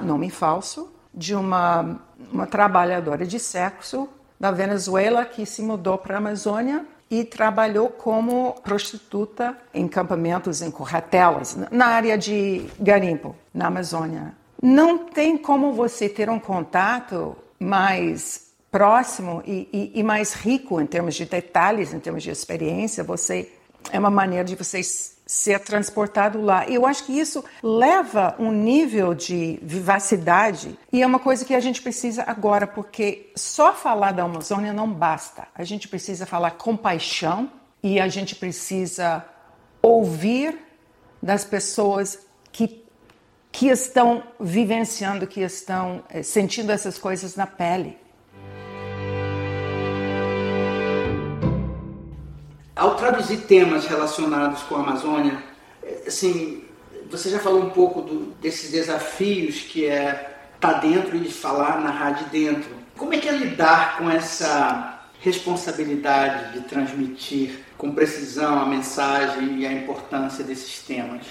nome 0.03 0.31
falso, 0.31 0.93
de 1.15 1.35
uma, 1.35 1.99
uma 2.33 2.47
trabalhadora 2.47 3.25
de 3.25 3.39
sexo 3.39 4.09
da 4.39 4.51
Venezuela 4.51 5.25
que 5.25 5.47
se 5.47 5.63
mudou 5.63 5.97
para 5.97 6.17
a 6.17 6.19
Amazônia 6.19 6.85
e 7.11 7.25
trabalhou 7.25 7.89
como 7.89 8.55
prostituta 8.63 9.57
em 9.73 9.89
campamentos, 9.89 10.61
em 10.61 10.71
corretelas, 10.71 11.57
na 11.71 11.87
área 11.87 12.19
de 12.19 12.67
garimpo, 12.79 13.35
na 13.53 13.69
Amazônia. 13.69 14.35
Não 14.63 14.99
tem 14.99 15.39
como 15.39 15.73
você 15.73 16.09
ter 16.09 16.29
um 16.29 16.39
contato 16.39 17.37
mais 17.59 18.49
próximo 18.71 19.43
e, 19.47 19.69
e, 19.73 20.01
e 20.01 20.03
mais 20.03 20.35
rico 20.35 20.81
em 20.81 20.87
termos 20.87 21.15
de 21.15 21.25
detalhes, 21.25 21.95
em 21.95 21.99
termos 21.99 22.23
de 22.23 22.31
experiência. 22.31 23.03
Você 23.05 23.51
é 23.91 23.99
uma 23.99 24.11
maneira 24.11 24.45
de 24.45 24.55
vocês 24.55 25.19
ser 25.29 25.61
transportado 25.61 26.41
lá. 26.41 26.67
Eu 26.67 26.87
acho 26.87 27.05
que 27.05 27.13
isso 27.13 27.45
leva 27.63 28.35
um 28.39 28.51
nível 28.51 29.15
de 29.15 29.59
vivacidade 29.63 30.79
e 30.91 31.03
é 31.03 31.07
uma 31.07 31.19
coisa 31.19 31.45
que 31.45 31.55
a 31.55 31.61
gente 31.61 31.83
precisa 31.83 32.25
agora, 32.27 32.67
porque 32.67 33.31
só 33.37 33.75
falar 33.75 34.13
da 34.13 34.23
Amazônia 34.23 34.73
não 34.73 34.91
basta. 34.91 35.47
A 35.55 35.65
gente 35.65 35.87
precisa 35.87 36.25
falar 36.25 36.53
com 36.53 36.75
paixão 36.75 37.51
e 37.83 38.01
a 38.01 38.09
gente 38.09 38.35
precisa 38.35 39.23
ouvir 39.83 40.59
das 41.23 41.45
pessoas 41.45 42.19
que, 42.51 42.83
que 43.53 43.69
estão 43.69 44.23
vivenciando, 44.41 45.27
que 45.27 45.43
estão 45.43 46.03
eh, 46.09 46.23
sentindo 46.23 46.73
essas 46.73 46.97
coisas 46.97 47.37
na 47.37 47.47
pele. 47.47 47.99
Ao 52.79 52.95
traduzir 52.95 53.39
temas 53.39 53.87
relacionados 53.87 54.63
com 54.63 54.77
a 54.77 54.79
Amazônia, 54.79 55.43
assim, 56.07 56.63
você 57.11 57.29
já 57.29 57.41
falou 57.41 57.65
um 57.65 57.71
pouco 57.71 58.01
do, 58.01 58.27
desses 58.41 58.71
desafios 58.71 59.63
que 59.63 59.85
é 59.85 60.39
estar 60.55 60.75
tá 60.75 60.79
dentro 60.79 61.17
e 61.17 61.29
falar, 61.29 61.81
narrar 61.81 62.13
de 62.13 62.25
dentro. 62.27 62.71
Como 62.97 63.13
é 63.13 63.19
que 63.19 63.29
é 63.29 63.33
lidar 63.33 63.99
com 63.99 64.09
essa 64.09 65.01
responsabilidade 65.19 66.53
de 66.53 66.69
transmitir 66.69 67.65
com 67.77 67.91
precisão 67.91 68.61
a 68.61 68.65
mensagem 68.65 69.59
e 69.59 69.67
a 69.67 69.73
importância 69.73 70.45
desses 70.45 70.81
temas? 70.81 71.27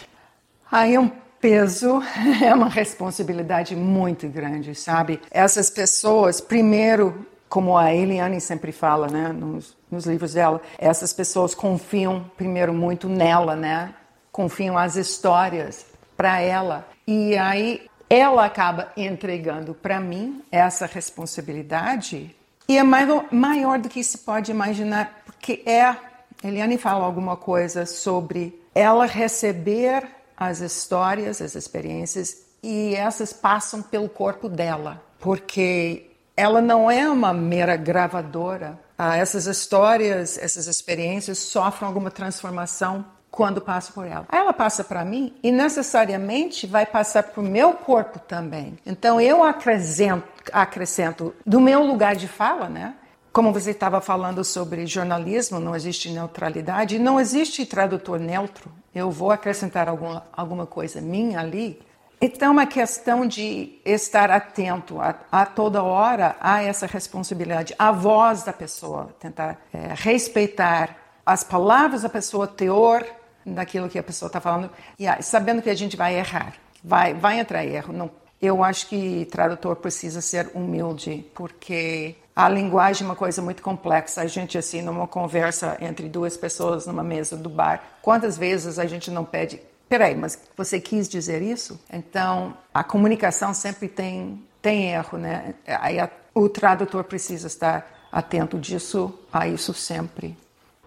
Aí 0.70 0.96
é 0.96 1.00
um 1.00 1.10
peso, 1.39 2.04
é 2.44 2.54
uma 2.54 2.68
responsabilidade 2.68 3.74
muito 3.74 4.27
grande, 4.27 4.75
sabe? 4.75 5.22
Essas 5.32 5.70
pessoas, 5.70 6.42
primeiro, 6.42 7.25
como 7.50 7.77
a 7.77 7.94
Eliane 7.94 8.42
sempre 8.42 8.72
fala, 8.72 9.08
né, 9.08 9.30
nos, 9.30 9.75
nos 9.89 10.06
livros 10.06 10.34
dela, 10.34 10.62
essas 10.77 11.13
pessoas 11.13 11.56
confiam 11.56 12.30
primeiro 12.36 12.74
muito 12.74 13.08
nela, 13.08 13.56
né? 13.56 13.94
Confiam 14.32 14.77
as 14.77 14.96
histórias 14.96 15.86
para 16.16 16.42
ela. 16.42 16.88
E 17.06 17.38
aí 17.38 17.88
ela 18.10 18.46
acaba 18.46 18.92
entregando 18.98 19.74
para 19.74 20.00
mim 20.00 20.44
essa 20.51 20.86
responsabilidade 20.86 22.36
e 22.70 22.77
é 22.77 22.84
maior, 22.84 23.25
maior 23.32 23.80
do 23.80 23.88
que 23.88 24.04
se 24.04 24.20
pode 24.20 24.51
imaginar, 24.51 25.22
porque 25.25 25.63
é. 25.66 25.96
Eliane 26.44 26.77
fala 26.77 27.06
alguma 27.06 27.38
coisa 27.38 27.86
sobre 27.86 28.62
ela 28.75 29.06
receber 29.06 30.06
as 30.36 30.60
histórias, 30.60 31.42
as 31.42 31.56
experiências, 31.56 32.44
e 32.62 32.94
essas 32.94 33.32
passam 33.32 33.82
pelo 33.82 34.10
corpo 34.10 34.50
dela, 34.50 35.01
porque 35.18 36.12
ela 36.38 36.62
não 36.62 36.89
é 36.89 37.10
uma 37.10 37.34
mera 37.34 37.75
gravadora. 37.75 38.79
Ah, 38.96 39.17
essas 39.17 39.48
histórias, 39.48 40.38
essas 40.38 40.67
experiências 40.67 41.39
sofrem 41.39 41.88
alguma 41.88 42.12
transformação 42.12 43.03
quando 43.32 43.60
passam 43.60 43.94
por 43.94 44.06
ela. 44.06 44.25
Ela 44.32 44.53
passa 44.53 44.84
para 44.84 45.03
mim 45.03 45.34
e 45.44 45.51
necessariamente 45.51 46.67
vai 46.67 46.86
passar 46.86 47.24
para 47.24 47.41
o 47.41 47.44
meu 47.44 47.74
corpo 47.74 48.20
também. 48.20 48.77
Então 48.86 49.20
eu 49.20 49.44
acrescento, 49.44 50.27
acrescento 50.53 51.34
do 51.46 51.60
meu 51.60 51.84
lugar 51.84 52.15
de 52.15 52.27
fala, 52.27 52.70
né? 52.70 52.94
Como 53.34 53.51
você 53.51 53.72
estava 53.72 54.01
falando 54.01 54.44
sobre 54.44 54.88
jornalismo, 54.88 55.60
não 55.60 55.75
existe 55.75 56.10
neutralidade, 56.10 56.98
não 56.98 57.20
existe 57.20 57.65
tradutor 57.65 58.20
neutro. 58.20 58.72
Eu 58.94 59.12
vou 59.12 59.32
acrescentar 59.32 59.88
alguma, 59.88 60.24
alguma 60.34 60.65
coisa 60.65 61.01
minha 61.01 61.39
ali 61.39 61.79
então, 62.19 62.47
é 62.47 62.51
uma 62.51 62.65
questão 62.65 63.27
de 63.27 63.79
estar 63.86 64.31
atento 64.31 65.00
a, 65.00 65.15
a, 65.31 65.45
toda 65.45 65.83
hora 65.83 66.36
a 66.39 66.63
essa 66.63 66.88
responsabilidade, 66.88 67.75
a 67.77 67.91
voz 67.91 68.43
da 68.43 68.51
pessoa, 68.51 69.15
tentar 69.19 69.59
é, 69.71 69.93
respeitar 69.93 70.97
as 71.24 71.43
palavras 71.43 72.01
da 72.01 72.09
pessoa, 72.09 72.45
o 72.45 72.47
teor 72.47 73.05
daquilo 73.45 73.88
que 73.88 74.00
a 74.00 74.03
pessoa 74.03 74.27
está 74.27 74.41
falando, 74.41 74.69
e 74.97 75.05
sabendo 75.21 75.62
que 75.62 75.69
a 75.69 75.75
gente 75.75 75.95
vai 75.95 76.15
errar, 76.15 76.53
vai, 76.83 77.13
vai 77.13 77.39
entrar 77.39 77.63
erro. 77.63 77.93
Não, 77.93 78.09
eu 78.41 78.63
acho 78.63 78.88
que 78.88 79.25
tradutor 79.25 79.75
precisa 79.75 80.19
ser 80.19 80.50
humilde, 80.55 81.25
porque 81.36 82.15
a 82.36 82.50
linguagem 82.50 83.03
é 83.03 83.09
uma 83.09 83.15
coisa 83.15 83.41
muito 83.41 83.62
complexa. 83.62 84.21
A 84.21 84.27
gente, 84.27 84.57
assim, 84.57 84.81
numa 84.81 85.07
conversa 85.07 85.77
entre 85.81 86.09
duas 86.09 86.36
pessoas 86.36 86.88
numa 86.88 87.03
mesa 87.03 87.38
do 87.38 87.50
bar, 87.50 87.81
quantas 88.01 88.38
vezes 88.38 88.79
a 88.79 88.86
gente 88.86 89.12
não 89.12 89.24
pede 89.24 89.59
peraí, 89.88 90.15
mas 90.15 90.39
você 90.56 90.79
quis 90.79 91.08
dizer 91.08 91.41
isso? 91.41 91.79
Então, 91.91 92.56
a 92.74 92.84
comunicação 92.84 93.53
sempre 93.53 93.88
tem, 93.88 94.44
tem 94.62 94.91
erro, 94.91 95.17
né? 95.17 95.56
Aí 95.65 96.00
a, 96.00 96.10
o 96.34 96.48
tradutor 96.50 97.03
precisa 97.03 97.48
estar 97.48 98.10
atento 98.12 98.58
disso, 98.58 99.13
a 99.32 99.48
isso 99.48 99.74
sempre. 99.74 100.38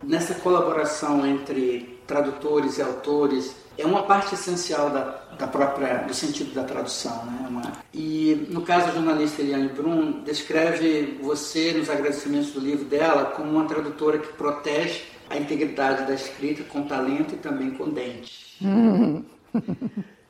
Nessa 0.02 0.34
colaboração 0.34 1.26
entre 1.26 2.00
tradutores 2.06 2.78
e 2.78 2.82
autores, 2.82 3.54
é 3.78 3.86
uma 3.86 4.02
parte 4.02 4.34
essencial 4.34 4.90
da, 4.90 5.02
da 5.38 5.46
própria, 5.46 5.98
do 5.98 6.12
sentido 6.12 6.52
da 6.52 6.64
tradução. 6.64 7.24
Né? 7.24 7.46
Uma, 7.48 7.72
e 7.94 8.46
no 8.50 8.62
caso 8.62 8.88
da 8.88 8.92
jornalista 8.92 9.42
Eliane 9.42 9.68
Brum, 9.68 10.22
descreve 10.22 11.18
você, 11.22 11.72
nos 11.72 11.88
agradecimentos 11.88 12.50
do 12.50 12.60
livro 12.60 12.84
dela, 12.84 13.26
como 13.26 13.50
uma 13.50 13.66
tradutora 13.66 14.18
que 14.18 14.32
protege 14.32 15.04
a 15.28 15.36
integridade 15.36 16.06
da 16.06 16.14
escrita 16.14 16.64
com 16.64 16.82
talento 16.82 17.34
e 17.34 17.38
também 17.38 17.70
com 17.70 17.88
dentes. 17.88 18.49
Hum. 18.62 19.24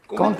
com 0.06 0.24
é... 0.26 0.32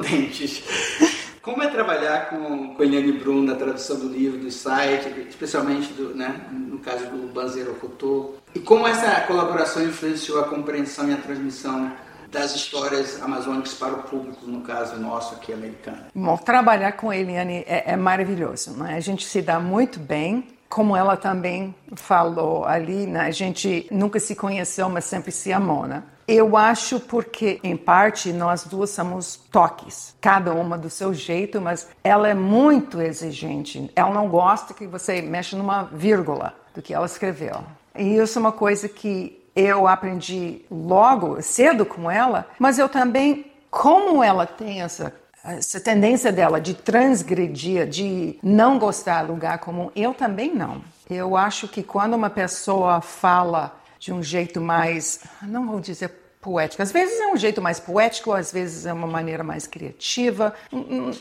dentes. 0.00 0.62
Como 1.42 1.62
é 1.62 1.68
trabalhar 1.68 2.28
com, 2.28 2.74
com 2.74 2.82
Eliane 2.82 3.12
Brum 3.12 3.42
na 3.42 3.54
tradução 3.54 3.98
do 3.98 4.08
livro, 4.08 4.38
do 4.38 4.50
site, 4.50 5.08
especialmente 5.26 5.90
do, 5.94 6.14
né, 6.14 6.38
no 6.52 6.78
caso 6.80 7.06
do 7.06 7.32
Banzeiro 7.32 7.74
Couture? 7.76 8.34
E 8.54 8.60
como 8.60 8.86
essa 8.86 9.22
colaboração 9.22 9.82
influenciou 9.82 10.38
a 10.38 10.44
compreensão 10.44 11.08
e 11.08 11.14
a 11.14 11.16
transmissão 11.16 11.90
das 12.30 12.54
histórias 12.54 13.22
amazônicas 13.22 13.72
para 13.72 13.94
o 13.94 14.02
público, 14.02 14.46
no 14.46 14.60
caso 14.60 15.00
nosso 15.00 15.34
aqui 15.34 15.52
americano? 15.52 16.04
Bom, 16.14 16.36
trabalhar 16.36 16.92
com 16.92 17.10
Eliane 17.10 17.64
é, 17.66 17.92
é 17.92 17.96
maravilhoso. 17.96 18.72
Né? 18.72 18.94
A 18.96 19.00
gente 19.00 19.26
se 19.26 19.40
dá 19.40 19.58
muito 19.58 19.98
bem 19.98 20.46
como 20.68 20.96
ela 20.96 21.16
também 21.16 21.74
falou 21.96 22.64
ali, 22.64 23.04
né? 23.04 23.22
a 23.22 23.30
gente 23.32 23.88
nunca 23.90 24.20
se 24.20 24.36
conheceu, 24.36 24.88
mas 24.88 25.04
sempre 25.04 25.32
se 25.32 25.52
amou, 25.52 25.84
né? 25.84 26.04
Eu 26.32 26.56
acho 26.56 27.00
porque, 27.00 27.58
em 27.64 27.76
parte, 27.76 28.32
nós 28.32 28.62
duas 28.62 28.90
somos 28.90 29.34
toques, 29.50 30.14
cada 30.20 30.54
uma 30.54 30.78
do 30.78 30.88
seu 30.88 31.12
jeito, 31.12 31.60
mas 31.60 31.88
ela 32.04 32.28
é 32.28 32.34
muito 32.34 33.02
exigente. 33.02 33.90
Ela 33.96 34.14
não 34.14 34.28
gosta 34.28 34.72
que 34.72 34.86
você 34.86 35.20
mexa 35.20 35.56
numa 35.56 35.82
vírgula 35.82 36.54
do 36.72 36.80
que 36.80 36.94
ela 36.94 37.04
escreveu. 37.04 37.64
E 37.96 38.14
isso 38.14 38.38
é 38.38 38.42
uma 38.42 38.52
coisa 38.52 38.88
que 38.88 39.44
eu 39.56 39.88
aprendi 39.88 40.64
logo, 40.70 41.42
cedo 41.42 41.84
com 41.84 42.08
ela, 42.08 42.46
mas 42.60 42.78
eu 42.78 42.88
também, 42.88 43.50
como 43.68 44.22
ela 44.22 44.46
tem 44.46 44.82
essa 44.82 45.12
essa 45.42 45.80
tendência 45.80 46.30
dela 46.30 46.60
de 46.60 46.74
transgredir, 46.74 47.88
de 47.88 48.38
não 48.42 48.78
gostar 48.78 49.24
do 49.24 49.32
lugar 49.32 49.58
comum, 49.58 49.90
eu 49.96 50.12
também 50.12 50.54
não. 50.54 50.82
Eu 51.08 51.34
acho 51.34 51.66
que 51.66 51.82
quando 51.82 52.12
uma 52.12 52.28
pessoa 52.28 53.00
fala 53.00 53.74
de 53.98 54.12
um 54.12 54.22
jeito 54.22 54.60
mais, 54.60 55.20
não 55.42 55.66
vou 55.66 55.80
dizer 55.80 56.19
poético. 56.40 56.82
Às 56.82 56.92
vezes 56.92 57.18
é 57.20 57.26
um 57.28 57.36
jeito 57.36 57.60
mais 57.60 57.78
poético, 57.78 58.32
às 58.32 58.52
vezes 58.52 58.86
é 58.86 58.92
uma 58.92 59.06
maneira 59.06 59.44
mais 59.44 59.66
criativa. 59.66 60.54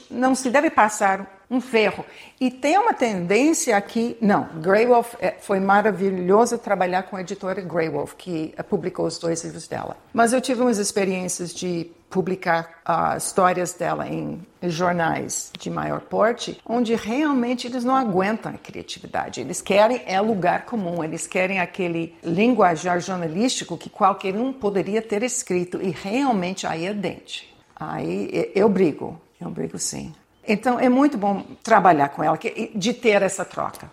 Não 0.09 0.33
se 0.35 0.49
deve 0.49 0.69
passar 0.69 1.38
um 1.49 1.59
ferro. 1.59 2.05
E 2.39 2.51
tem 2.51 2.77
uma 2.77 2.93
tendência 2.93 3.75
aqui, 3.75 4.15
não, 4.21 4.47
Grey 4.61 4.85
Wolf 4.85 5.15
é, 5.19 5.35
foi 5.39 5.59
maravilhoso 5.59 6.57
trabalhar 6.57 7.03
com 7.03 7.15
a 7.15 7.21
editora 7.21 7.59
Grey 7.61 7.89
Wolf, 7.89 8.13
que 8.15 8.53
publicou 8.69 9.05
os 9.05 9.17
dois 9.17 9.43
livros 9.43 9.67
dela. 9.67 9.97
Mas 10.13 10.31
eu 10.31 10.39
tive 10.39 10.61
umas 10.61 10.77
experiências 10.77 11.53
de 11.53 11.89
publicar 12.09 12.81
uh, 12.87 13.17
histórias 13.17 13.73
dela 13.73 14.07
em 14.07 14.41
jornais 14.63 15.51
de 15.57 15.69
maior 15.69 16.01
porte, 16.01 16.59
onde 16.65 16.95
realmente 16.95 17.67
eles 17.67 17.83
não 17.83 17.95
aguentam 17.95 18.51
a 18.51 18.57
criatividade. 18.57 19.41
Eles 19.41 19.61
querem 19.61 20.01
é 20.05 20.19
lugar 20.19 20.65
comum, 20.65 21.03
eles 21.03 21.27
querem 21.27 21.59
aquele 21.59 22.15
linguajar 22.23 22.99
jornalístico 22.99 23.77
que 23.77 23.89
qualquer 23.89 24.35
um 24.35 24.51
poderia 24.51 25.01
ter 25.01 25.21
escrito 25.23 25.79
e 25.81 25.91
realmente 25.91 26.65
aí 26.65 26.85
é 26.85 26.93
dente. 26.93 27.55
Aí 27.75 28.51
eu 28.55 28.67
brigo, 28.67 29.19
eu 29.39 29.49
brigo 29.49 29.77
sim. 29.77 30.13
Então 30.49 30.79
é 30.79 30.89
muito 30.89 31.15
bom 31.15 31.43
trabalhar 31.61 32.09
com 32.09 32.23
ela, 32.23 32.37
de 32.73 32.91
ter 32.91 33.21
essa 33.21 33.45
troca. 33.45 33.87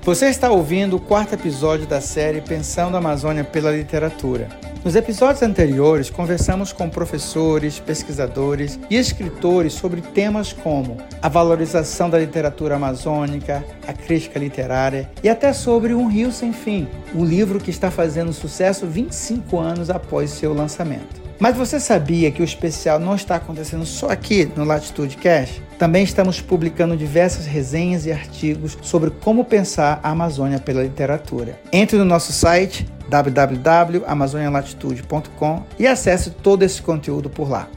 Você 0.00 0.30
está 0.30 0.50
ouvindo 0.50 0.96
o 0.96 1.00
quarto 1.00 1.34
episódio 1.34 1.86
da 1.86 2.00
série 2.00 2.40
Pensando 2.40 2.94
a 2.94 2.98
Amazônia 2.98 3.44
pela 3.44 3.70
Literatura. 3.70 4.48
Nos 4.82 4.96
episódios 4.96 5.42
anteriores, 5.42 6.08
conversamos 6.08 6.72
com 6.72 6.88
professores, 6.88 7.78
pesquisadores 7.78 8.80
e 8.88 8.96
escritores 8.96 9.74
sobre 9.74 10.00
temas 10.00 10.50
como 10.50 10.96
a 11.20 11.28
valorização 11.28 12.08
da 12.08 12.18
literatura 12.18 12.76
amazônica, 12.76 13.62
a 13.86 13.92
crítica 13.92 14.38
literária 14.38 15.10
e 15.22 15.28
até 15.28 15.52
sobre 15.52 15.92
Um 15.92 16.08
Rio 16.08 16.32
Sem 16.32 16.54
Fim, 16.54 16.88
um 17.14 17.22
livro 17.22 17.60
que 17.60 17.70
está 17.70 17.90
fazendo 17.90 18.32
sucesso 18.32 18.86
25 18.86 19.58
anos 19.58 19.90
após 19.90 20.30
seu 20.30 20.54
lançamento. 20.54 21.27
Mas 21.38 21.56
você 21.56 21.78
sabia 21.78 22.32
que 22.32 22.42
o 22.42 22.44
especial 22.44 22.98
não 22.98 23.14
está 23.14 23.36
acontecendo 23.36 23.86
só 23.86 24.10
aqui 24.10 24.50
no 24.56 24.64
Latitude 24.64 25.16
Cash? 25.16 25.62
Também 25.78 26.02
estamos 26.02 26.40
publicando 26.40 26.96
diversas 26.96 27.46
resenhas 27.46 28.06
e 28.06 28.12
artigos 28.12 28.76
sobre 28.82 29.10
como 29.10 29.44
pensar 29.44 30.00
a 30.02 30.10
Amazônia 30.10 30.58
pela 30.58 30.82
literatura. 30.82 31.60
Entre 31.72 31.96
no 31.96 32.04
nosso 32.04 32.32
site 32.32 32.88
www.amazonialatitude.com 33.08 35.62
e 35.78 35.86
acesse 35.86 36.30
todo 36.30 36.64
esse 36.64 36.82
conteúdo 36.82 37.30
por 37.30 37.48
lá. 37.48 37.68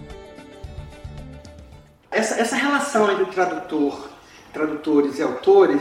Essa, 2.10 2.42
essa 2.42 2.56
relação 2.56 3.12
entre 3.12 3.26
tradutor, 3.26 4.10
tradutores 4.52 5.20
e 5.20 5.22
autores 5.22 5.80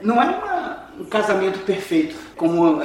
não 0.00 0.22
é 0.22 0.26
uma, 0.26 0.84
um 1.00 1.04
casamento 1.04 1.58
perfeito, 1.60 2.14
como 2.36 2.80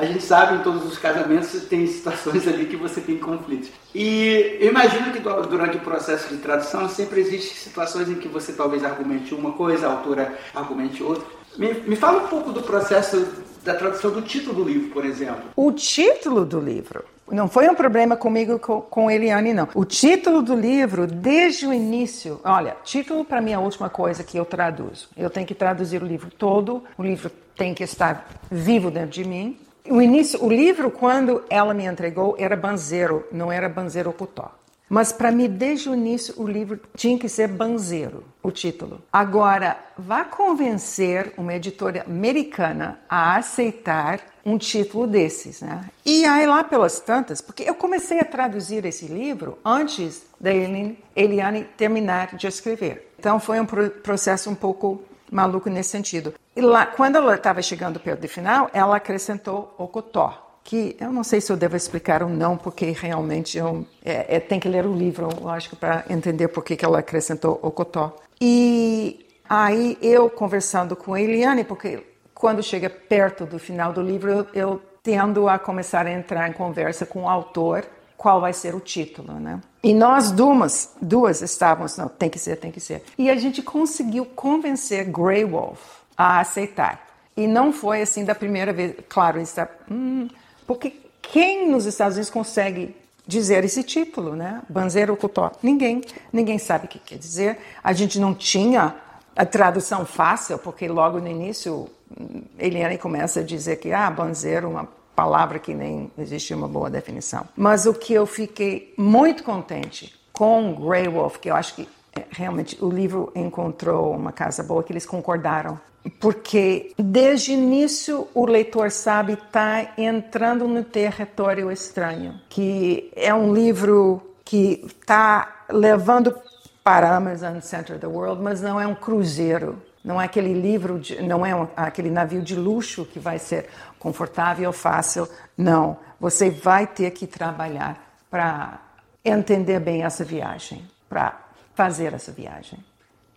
a 0.00 0.04
gente 0.06 0.22
sabe 0.22 0.56
em 0.56 0.62
todos 0.62 0.84
os 0.84 0.96
casamentos 0.96 1.50
tem 1.68 1.86
situações 1.86 2.48
ali 2.48 2.64
que 2.64 2.76
você 2.76 3.02
tem 3.02 3.18
conflitos. 3.18 3.68
E 3.94 4.56
eu 4.58 4.70
imagino 4.70 5.12
que 5.12 5.18
durante 5.18 5.76
o 5.76 5.80
processo 5.80 6.28
de 6.28 6.40
tradução 6.40 6.88
sempre 6.88 7.20
existem 7.20 7.54
situações 7.54 8.08
em 8.08 8.14
que 8.14 8.26
você 8.26 8.52
talvez 8.52 8.82
argumente 8.82 9.34
uma 9.34 9.52
coisa, 9.52 9.86
a 9.86 9.92
autora 9.92 10.38
argumente 10.54 11.02
outra. 11.02 11.24
Me, 11.58 11.74
me 11.74 11.96
fala 11.96 12.24
um 12.24 12.28
pouco 12.28 12.50
do 12.50 12.62
processo 12.62 13.26
da 13.62 13.74
tradução 13.74 14.10
do 14.10 14.22
título 14.22 14.54
do 14.54 14.64
livro, 14.64 14.88
por 14.88 15.04
exemplo. 15.04 15.42
O 15.54 15.70
título 15.70 16.46
do 16.46 16.58
livro 16.58 17.04
não 17.30 17.46
foi 17.46 17.68
um 17.68 17.74
problema 17.74 18.16
comigo 18.16 18.58
com, 18.58 18.80
com 18.80 19.10
Eliane, 19.10 19.52
não. 19.52 19.68
O 19.74 19.84
título 19.84 20.40
do 20.40 20.54
livro, 20.54 21.06
desde 21.06 21.66
o 21.66 21.74
início, 21.74 22.40
olha, 22.42 22.76
título 22.84 23.22
para 23.22 23.40
mim 23.42 23.52
é 23.52 23.54
a 23.54 23.60
última 23.60 23.90
coisa 23.90 24.24
que 24.24 24.38
eu 24.38 24.46
traduzo. 24.46 25.08
Eu 25.14 25.28
tenho 25.28 25.46
que 25.46 25.54
traduzir 25.54 26.02
o 26.02 26.06
livro 26.06 26.30
todo, 26.30 26.82
o 26.96 27.02
livro 27.02 27.30
tem 27.54 27.74
que 27.74 27.84
estar 27.84 28.26
vivo 28.50 28.90
dentro 28.90 29.10
de 29.10 29.24
mim. 29.24 29.58
O 29.88 30.00
início, 30.00 30.44
o 30.44 30.48
livro, 30.48 30.90
quando 30.90 31.42
ela 31.48 31.72
me 31.72 31.84
entregou, 31.84 32.36
era 32.38 32.56
Banzeiro, 32.56 33.26
não 33.32 33.50
era 33.50 33.68
Banzeiro 33.68 34.10
Ocutó. 34.10 34.52
Mas 34.88 35.12
para 35.12 35.30
mim, 35.30 35.48
desde 35.48 35.88
o 35.88 35.94
início, 35.94 36.34
o 36.36 36.48
livro 36.48 36.80
tinha 36.96 37.16
que 37.16 37.28
ser 37.28 37.46
Banzeiro, 37.46 38.24
o 38.42 38.50
título. 38.50 39.00
Agora, 39.12 39.78
vá 39.96 40.24
convencer 40.24 41.32
uma 41.36 41.54
editora 41.54 42.04
americana 42.08 42.98
a 43.08 43.36
aceitar 43.36 44.20
um 44.44 44.58
título 44.58 45.06
desses, 45.06 45.60
né? 45.60 45.88
E 46.04 46.24
aí 46.24 46.44
lá 46.44 46.64
pelas 46.64 46.98
tantas, 46.98 47.40
porque 47.40 47.62
eu 47.62 47.74
comecei 47.74 48.18
a 48.18 48.24
traduzir 48.24 48.84
esse 48.84 49.06
livro 49.06 49.58
antes 49.64 50.24
da 50.40 50.50
Eliane 50.52 51.68
terminar 51.76 52.34
de 52.34 52.48
escrever. 52.48 53.12
Então 53.16 53.38
foi 53.38 53.60
um 53.60 53.66
processo 53.66 54.50
um 54.50 54.56
pouco 54.56 55.04
maluco 55.30 55.70
nesse 55.70 55.90
sentido. 55.90 56.34
E 56.54 56.60
lá, 56.60 56.86
quando 56.86 57.16
ela 57.16 57.34
estava 57.36 57.62
chegando 57.62 58.00
perto 58.00 58.22
do 58.22 58.28
final, 58.28 58.68
ela 58.72 58.96
acrescentou 58.96 59.72
o 59.78 59.86
cotó, 59.86 60.58
que 60.64 60.96
eu 61.00 61.12
não 61.12 61.22
sei 61.22 61.40
se 61.40 61.50
eu 61.52 61.56
devo 61.56 61.76
explicar 61.76 62.22
ou 62.22 62.28
não, 62.28 62.56
porque 62.56 62.90
realmente 62.90 63.56
eu, 63.56 63.86
é, 64.04 64.36
é, 64.36 64.40
tem 64.40 64.58
que 64.58 64.68
ler 64.68 64.84
o 64.84 64.92
livro, 64.92 65.28
lógico, 65.40 65.76
para 65.76 66.04
entender 66.10 66.48
por 66.48 66.64
que, 66.64 66.76
que 66.76 66.84
ela 66.84 66.98
acrescentou 66.98 67.58
o 67.62 67.70
cotó. 67.70 68.16
E 68.40 69.26
aí 69.48 69.96
eu 70.02 70.28
conversando 70.28 70.96
com 70.96 71.14
a 71.14 71.20
Eliane, 71.20 71.62
porque 71.62 72.04
quando 72.34 72.62
chega 72.62 72.90
perto 72.90 73.46
do 73.46 73.58
final 73.58 73.92
do 73.92 74.02
livro, 74.02 74.30
eu, 74.30 74.46
eu 74.52 74.82
tendo 75.02 75.48
a 75.48 75.58
começar 75.58 76.06
a 76.06 76.12
entrar 76.12 76.48
em 76.48 76.52
conversa 76.52 77.06
com 77.06 77.22
o 77.22 77.28
autor 77.28 77.86
qual 78.16 78.40
vai 78.40 78.52
ser 78.52 78.74
o 78.74 78.80
título, 78.80 79.34
né? 79.40 79.60
E 79.82 79.94
nós 79.94 80.30
duas, 80.30 80.94
duas 81.00 81.40
estávamos, 81.40 81.96
não, 81.96 82.06
tem 82.06 82.28
que 82.28 82.38
ser, 82.38 82.56
tem 82.56 82.70
que 82.70 82.80
ser. 82.80 83.02
E 83.16 83.30
a 83.30 83.36
gente 83.36 83.62
conseguiu 83.62 84.26
convencer 84.26 85.06
Grey 85.06 85.42
Wolf 85.42 85.99
a 86.20 86.38
aceitar. 86.40 87.06
E 87.34 87.46
não 87.46 87.72
foi 87.72 88.02
assim 88.02 88.26
da 88.26 88.34
primeira 88.34 88.74
vez. 88.74 88.94
Claro, 89.08 89.40
está, 89.40 89.66
hum, 89.90 90.28
porque 90.66 90.92
quem 91.22 91.70
nos 91.70 91.86
Estados 91.86 92.16
Unidos 92.16 92.28
consegue 92.28 92.94
dizer 93.26 93.64
esse 93.64 93.82
título, 93.82 94.36
né? 94.36 94.60
Banzeiro 94.68 95.16
Cutó? 95.16 95.50
Ninguém, 95.62 96.02
ninguém 96.30 96.58
sabe 96.58 96.84
o 96.84 96.88
que 96.88 96.98
quer 96.98 97.16
dizer. 97.16 97.58
A 97.82 97.94
gente 97.94 98.20
não 98.20 98.34
tinha 98.34 98.94
a 99.34 99.46
tradução 99.46 100.04
fácil, 100.04 100.58
porque 100.58 100.86
logo 100.88 101.18
no 101.20 101.28
início 101.28 101.88
hum, 102.20 102.42
Eliane 102.58 102.98
começa 102.98 103.40
a 103.40 103.42
dizer 103.42 103.76
que 103.76 103.90
ah, 103.90 104.10
banzeiro, 104.10 104.68
uma 104.68 104.86
palavra 105.16 105.58
que 105.58 105.72
nem 105.72 106.10
existe 106.18 106.52
uma 106.52 106.68
boa 106.68 106.90
definição. 106.90 107.48
Mas 107.56 107.86
o 107.86 107.94
que 107.94 108.12
eu 108.12 108.26
fiquei 108.26 108.92
muito 108.98 109.42
contente 109.42 110.14
com 110.34 110.74
Grey 110.74 111.08
Wolf, 111.08 111.38
que 111.38 111.48
eu 111.48 111.56
acho 111.56 111.76
que 111.76 111.82
é, 111.82 111.88
realmente 112.30 112.82
o 112.82 112.88
livro 112.88 113.32
encontrou 113.34 114.14
uma 114.14 114.32
casa 114.32 114.62
boa, 114.62 114.82
que 114.82 114.92
eles 114.92 115.06
concordaram. 115.06 115.78
Porque 116.18 116.92
desde 116.98 117.50
o 117.50 117.54
início 117.54 118.26
o 118.34 118.46
leitor 118.46 118.90
sabe 118.90 119.34
está 119.34 119.92
entrando 119.98 120.66
no 120.66 120.82
território 120.82 121.70
estranho, 121.70 122.40
que 122.48 123.12
é 123.14 123.34
um 123.34 123.52
livro 123.52 124.22
que 124.44 124.82
está 124.86 125.64
levando 125.68 126.34
para 126.82 127.14
Amazon 127.14 127.60
Center 127.60 127.96
of 127.96 128.00
the 128.00 128.06
World, 128.06 128.42
mas 128.42 128.62
não 128.62 128.80
é 128.80 128.86
um 128.86 128.94
cruzeiro 128.94 129.76
não 130.02 130.20
é 130.20 130.24
aquele 130.24 130.54
livro, 130.54 130.98
de, 130.98 131.20
não 131.22 131.44
é 131.44 131.54
um, 131.54 131.68
aquele 131.76 132.10
navio 132.10 132.42
de 132.42 132.56
luxo 132.56 133.04
que 133.04 133.18
vai 133.18 133.38
ser 133.38 133.68
confortável, 133.98 134.72
fácil. 134.72 135.28
Não. 135.56 135.98
Você 136.18 136.50
vai 136.50 136.86
ter 136.86 137.10
que 137.10 137.26
trabalhar 137.26 138.02
para 138.30 138.80
entender 139.24 139.78
bem 139.78 140.02
essa 140.02 140.24
viagem, 140.24 140.88
para 141.08 141.38
fazer 141.74 142.12
essa 142.12 142.32
viagem. 142.32 142.78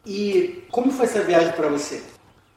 E 0.06 0.66
como 0.70 0.92
foi 0.92 1.06
essa 1.06 1.24
viagem 1.24 1.54
para 1.54 1.70
você? 1.70 2.04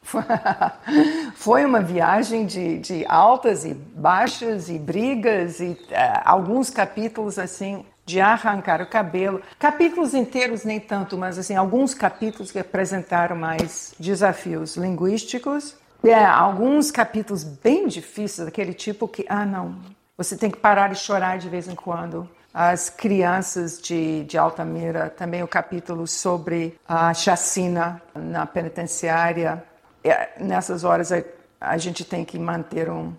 foi 1.35 1.65
uma 1.65 1.81
viagem 1.81 2.47
de, 2.47 2.79
de, 2.79 3.05
altas 3.09 3.65
e 3.65 3.75
baixas 3.75 4.69
e 4.69 4.79
brigas 4.79 5.61
e 5.61 5.71
uh, 5.71 5.77
alguns 6.25 6.71
capítulos 6.71 7.39
assim 7.39 7.85
de 8.05 8.21
arrancar 8.21 8.81
o 8.81 8.87
cabelo. 8.87 9.43
Capítulos 9.59 10.15
inteiros 10.15 10.65
nem 10.65 10.79
tanto, 10.79 11.19
mas 11.19 11.39
assim 11.39 11.57
alguns 11.57 11.93
capítulos 11.93 12.53
que 12.53 12.59
apresentaram 12.59 13.35
mais 13.35 13.95
desafios 13.99 14.77
linguísticos. 14.77 15.75
É, 16.05 16.25
alguns 16.25 16.93
capítulos 16.93 17.43
bem 17.43 17.89
difíceis, 17.89 18.47
daquele 18.47 18.73
tipo 18.73 19.09
que, 19.09 19.27
ah, 19.29 19.45
não, 19.45 19.77
você 20.17 20.37
tem 20.37 20.51
que 20.51 20.59
parar 20.59 20.93
e 20.93 20.95
chorar 20.95 21.37
de 21.37 21.49
vez 21.49 21.67
em 21.67 21.75
quando. 21.75 22.29
As 22.59 22.89
crianças 22.89 23.79
de, 23.79 24.25
de 24.25 24.39
Altamira, 24.39 25.11
também 25.11 25.43
o 25.43 25.47
capítulo 25.47 26.07
sobre 26.07 26.81
a 26.89 27.13
chacina 27.13 28.01
na 28.15 28.47
penitenciária. 28.47 29.63
É, 30.03 30.31
nessas 30.41 30.83
horas 30.83 31.13
a, 31.13 31.23
a 31.61 31.77
gente 31.77 32.03
tem 32.03 32.25
que 32.25 32.39
manter 32.39 32.89
um, 32.89 33.13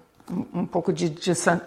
um, 0.52 0.66
pouco 0.66 0.92
de 0.92 1.16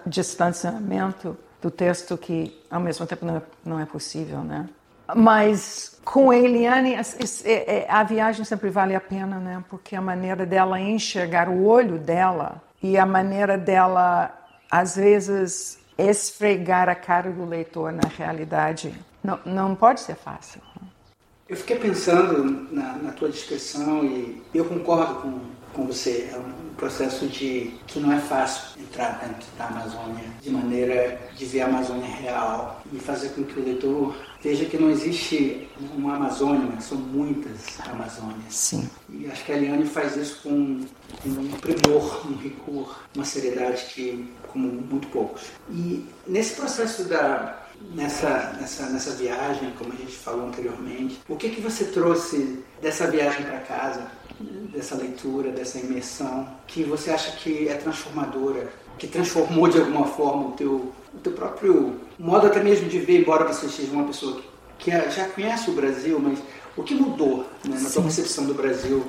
distanciamento 0.04 1.38
do 1.62 1.70
texto 1.70 2.18
que 2.18 2.60
ao 2.68 2.80
mesmo 2.80 3.06
tempo 3.06 3.24
não 3.24 3.36
é, 3.36 3.42
não 3.64 3.78
é 3.78 3.86
possível, 3.86 4.40
né? 4.40 4.68
Mas 5.14 5.96
com 6.04 6.32
a 6.32 6.36
Eliane, 6.36 6.96
é, 7.44 7.86
a 7.88 8.02
viagem 8.02 8.44
sempre 8.44 8.68
vale 8.68 8.96
a 8.96 9.00
pena, 9.00 9.38
né? 9.38 9.62
Porque 9.70 9.94
a 9.94 10.00
maneira 10.00 10.44
dela 10.44 10.80
enxergar 10.80 11.48
o 11.48 11.64
olho 11.64 11.98
dela 11.98 12.60
e 12.82 12.98
a 12.98 13.06
maneira 13.06 13.56
dela, 13.56 14.36
às 14.68 14.96
vezes, 14.96 15.79
esfregar 16.00 16.88
a 16.88 16.94
cara 16.94 17.30
do 17.30 17.44
leitor 17.44 17.92
na 17.92 18.08
realidade. 18.08 18.94
Não, 19.22 19.38
não 19.44 19.74
pode 19.74 20.00
ser 20.00 20.16
fácil. 20.16 20.60
Eu 21.48 21.56
fiquei 21.56 21.76
pensando 21.76 22.68
na, 22.72 22.94
na 22.94 23.12
tua 23.12 23.28
descrição 23.28 24.04
e 24.04 24.40
eu 24.54 24.64
concordo 24.64 25.14
com, 25.16 25.40
com 25.72 25.86
você. 25.86 26.30
É 26.32 26.38
um 26.38 26.74
processo 26.74 27.26
de 27.26 27.74
que 27.86 27.98
não 27.98 28.12
é 28.12 28.20
fácil 28.20 28.80
entrar 28.80 29.18
dentro 29.18 29.48
da 29.58 29.66
Amazônia 29.66 30.24
de 30.40 30.50
maneira 30.50 31.20
de 31.36 31.44
ver 31.44 31.62
a 31.62 31.66
Amazônia 31.66 32.08
real 32.08 32.80
e 32.92 32.98
fazer 32.98 33.30
com 33.30 33.42
que 33.42 33.58
o 33.58 33.64
leitor 33.64 34.14
veja 34.42 34.64
que 34.64 34.78
não 34.78 34.90
existe 34.90 35.68
uma 35.96 36.16
Amazônia, 36.16 36.68
mas 36.74 36.84
são 36.84 36.98
muitas 36.98 37.78
Amazônias. 37.80 38.54
Sim. 38.54 38.88
E 39.08 39.26
acho 39.26 39.44
que 39.44 39.52
a 39.52 39.56
Eliane 39.56 39.86
faz 39.86 40.16
isso 40.16 40.40
com 40.42 40.50
um 40.50 41.50
primor, 41.60 42.26
um 42.26 42.36
rigor, 42.36 42.98
uma 43.14 43.24
seriedade 43.24 43.86
que 43.94 44.32
como 44.48 44.68
muito 44.68 45.08
poucos. 45.08 45.42
E 45.70 46.04
nesse 46.26 46.54
processo 46.54 47.04
da 47.04 47.60
nessa, 47.94 48.56
nessa, 48.60 48.86
nessa 48.90 49.10
viagem, 49.12 49.72
como 49.78 49.92
a 49.92 49.96
gente 49.96 50.12
falou 50.12 50.46
anteriormente. 50.46 51.20
O 51.28 51.36
que, 51.36 51.48
que 51.50 51.60
você 51.60 51.84
trouxe 51.84 52.62
dessa 52.80 53.10
viagem 53.10 53.44
para 53.44 53.58
casa, 53.60 54.06
dessa 54.72 54.94
leitura, 54.96 55.50
dessa 55.50 55.78
imersão, 55.78 56.48
que 56.66 56.82
você 56.82 57.10
acha 57.10 57.32
que 57.32 57.68
é 57.68 57.74
transformadora, 57.74 58.70
que 59.00 59.08
transformou 59.08 59.66
de 59.66 59.78
alguma 59.78 60.06
forma 60.06 60.48
o 60.48 60.52
teu, 60.52 60.92
o 61.14 61.18
teu 61.22 61.32
próprio 61.32 61.98
modo 62.18 62.46
até 62.46 62.62
mesmo 62.62 62.86
de 62.86 62.98
ver, 62.98 63.22
embora 63.22 63.50
você 63.50 63.66
seja 63.66 63.90
uma 63.92 64.04
pessoa 64.04 64.42
que, 64.78 64.90
que 64.90 65.10
já 65.10 65.26
conhece 65.30 65.70
o 65.70 65.72
Brasil, 65.72 66.20
mas 66.20 66.38
o 66.76 66.82
que 66.82 66.94
mudou 66.94 67.46
né, 67.66 67.78
na 67.80 67.88
tua 67.88 68.02
percepção 68.02 68.44
do 68.44 68.52
Brasil? 68.52 69.02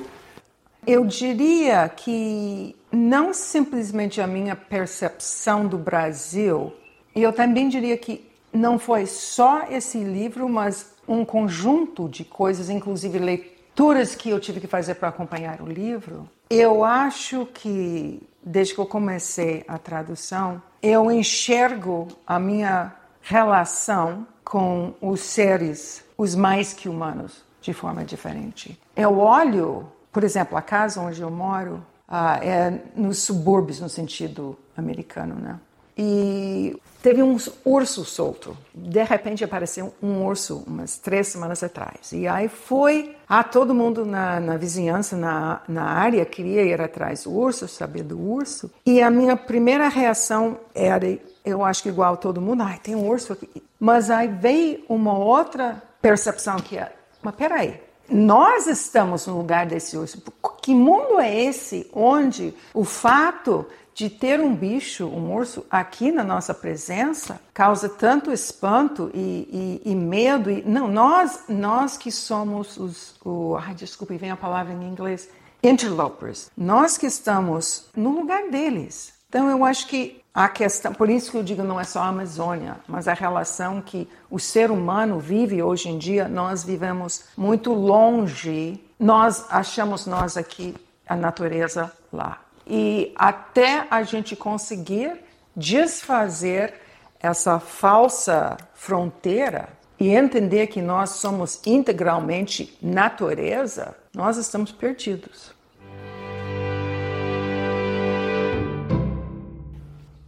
Eu 0.86 1.04
diria 1.04 1.88
que 1.90 2.74
não 2.90 3.34
simplesmente 3.34 4.18
a 4.18 4.26
minha 4.26 4.56
percepção 4.56 5.66
do 5.66 5.76
Brasil, 5.76 6.72
e 7.14 7.22
eu 7.22 7.32
também 7.32 7.68
diria 7.68 7.96
que 7.98 8.26
não 8.50 8.78
foi 8.78 9.04
só 9.04 9.66
esse 9.70 9.98
livro, 9.98 10.48
mas 10.48 10.94
um 11.06 11.22
conjunto 11.22 12.08
de 12.08 12.24
coisas, 12.24 12.70
inclusive 12.70 13.18
leituras 13.18 14.14
que 14.14 14.30
eu 14.30 14.40
tive 14.40 14.58
que 14.58 14.66
fazer 14.66 14.94
para 14.94 15.08
acompanhar 15.08 15.60
o 15.60 15.66
livro. 15.66 16.28
Eu 16.48 16.82
acho 16.84 17.46
que, 17.46 18.20
desde 18.42 18.74
que 18.74 18.80
eu 18.80 18.86
comecei 18.86 19.64
a 19.68 19.78
tradução, 19.78 20.62
eu 20.82 21.10
enxergo 21.10 22.08
a 22.26 22.38
minha 22.38 22.94
relação 23.20 24.26
com 24.44 24.94
os 25.00 25.20
seres, 25.20 26.04
os 26.18 26.34
mais 26.34 26.72
que 26.72 26.88
humanos, 26.88 27.44
de 27.60 27.72
forma 27.72 28.04
diferente. 28.04 28.78
Eu 28.96 29.18
olho, 29.18 29.86
por 30.12 30.24
exemplo, 30.24 30.58
a 30.58 30.62
casa 30.62 31.00
onde 31.00 31.22
eu 31.22 31.30
moro 31.30 31.84
uh, 32.08 32.42
é 32.42 32.80
nos 32.96 33.18
subúrbios, 33.18 33.80
no 33.80 33.88
sentido 33.88 34.58
americano, 34.76 35.36
né? 35.36 35.58
E 35.96 36.76
Teve 37.02 37.20
um 37.20 37.36
urso 37.64 38.04
solto. 38.04 38.56
De 38.72 39.02
repente 39.02 39.42
apareceu 39.42 39.92
um 40.00 40.24
urso 40.24 40.62
umas 40.64 40.98
três 40.98 41.26
semanas 41.26 41.60
atrás. 41.60 42.12
E 42.12 42.28
aí 42.28 42.48
foi. 42.48 43.16
Ah, 43.28 43.42
todo 43.42 43.74
mundo 43.74 44.06
na, 44.06 44.38
na 44.38 44.56
vizinhança, 44.56 45.16
na, 45.16 45.62
na 45.66 45.82
área, 45.82 46.24
queria 46.24 46.62
ir 46.62 46.80
atrás 46.80 47.24
do 47.24 47.32
urso, 47.32 47.66
saber 47.66 48.04
do 48.04 48.20
urso. 48.20 48.70
E 48.86 49.02
a 49.02 49.10
minha 49.10 49.36
primeira 49.36 49.88
reação 49.88 50.58
era, 50.72 51.18
eu 51.44 51.64
acho 51.64 51.82
que 51.82 51.88
igual 51.88 52.16
todo 52.16 52.40
mundo, 52.40 52.62
ai, 52.62 52.78
tem 52.80 52.94
um 52.94 53.08
urso 53.08 53.32
aqui. 53.32 53.48
Mas 53.80 54.08
aí 54.08 54.28
veio 54.28 54.84
uma 54.88 55.18
outra 55.18 55.82
percepção 56.00 56.56
que 56.56 56.76
é, 56.76 56.92
mas 57.20 57.34
peraí, 57.34 57.80
nós 58.08 58.66
estamos 58.66 59.26
no 59.26 59.38
lugar 59.38 59.66
desse 59.66 59.96
urso. 59.96 60.22
Que 60.60 60.74
mundo 60.74 61.18
é 61.18 61.34
esse 61.34 61.88
onde 61.92 62.54
o 62.74 62.84
fato 62.84 63.66
de 63.94 64.08
ter 64.08 64.40
um 64.40 64.54
bicho, 64.54 65.06
um 65.06 65.34
urso, 65.34 65.66
aqui 65.70 66.10
na 66.10 66.24
nossa 66.24 66.54
presença 66.54 67.40
causa 67.52 67.88
tanto 67.88 68.32
espanto 68.32 69.10
e, 69.14 69.80
e, 69.84 69.90
e 69.92 69.94
medo. 69.94 70.50
E, 70.50 70.62
não, 70.62 70.88
nós, 70.88 71.44
nós 71.48 71.96
que 71.96 72.10
somos 72.10 72.76
os. 72.76 73.14
O, 73.24 73.56
ai, 73.56 73.74
desculpe, 73.74 74.16
vem 74.16 74.30
a 74.30 74.36
palavra 74.36 74.72
em 74.72 74.88
inglês. 74.88 75.28
Interlopers. 75.62 76.50
Nós 76.56 76.98
que 76.98 77.06
estamos 77.06 77.88
no 77.96 78.10
lugar 78.10 78.50
deles. 78.50 79.12
Então, 79.28 79.48
eu 79.48 79.64
acho 79.64 79.86
que 79.86 80.22
a 80.34 80.48
questão, 80.48 80.92
por 80.92 81.08
isso 81.08 81.30
que 81.30 81.36
eu 81.36 81.42
digo 81.42 81.62
não 81.62 81.78
é 81.78 81.84
só 81.84 82.00
a 82.00 82.08
Amazônia, 82.08 82.76
mas 82.86 83.06
a 83.06 83.14
relação 83.14 83.80
que 83.80 84.08
o 84.30 84.38
ser 84.38 84.70
humano 84.70 85.18
vive 85.18 85.62
hoje 85.62 85.88
em 85.88 85.98
dia, 85.98 86.26
nós 86.26 86.64
vivemos 86.64 87.24
muito 87.36 87.72
longe, 87.72 88.82
nós 88.98 89.46
achamos 89.50 90.06
nós 90.06 90.36
aqui, 90.36 90.74
a 91.06 91.14
natureza 91.14 91.92
lá. 92.12 92.40
E 92.74 93.12
até 93.16 93.86
a 93.90 94.02
gente 94.02 94.34
conseguir 94.34 95.20
desfazer 95.54 96.72
essa 97.20 97.60
falsa 97.60 98.56
fronteira 98.72 99.68
e 100.00 100.08
entender 100.08 100.68
que 100.68 100.80
nós 100.80 101.10
somos 101.10 101.60
integralmente 101.66 102.78
natureza, 102.80 103.94
nós 104.14 104.38
estamos 104.38 104.72
perdidos. 104.72 105.52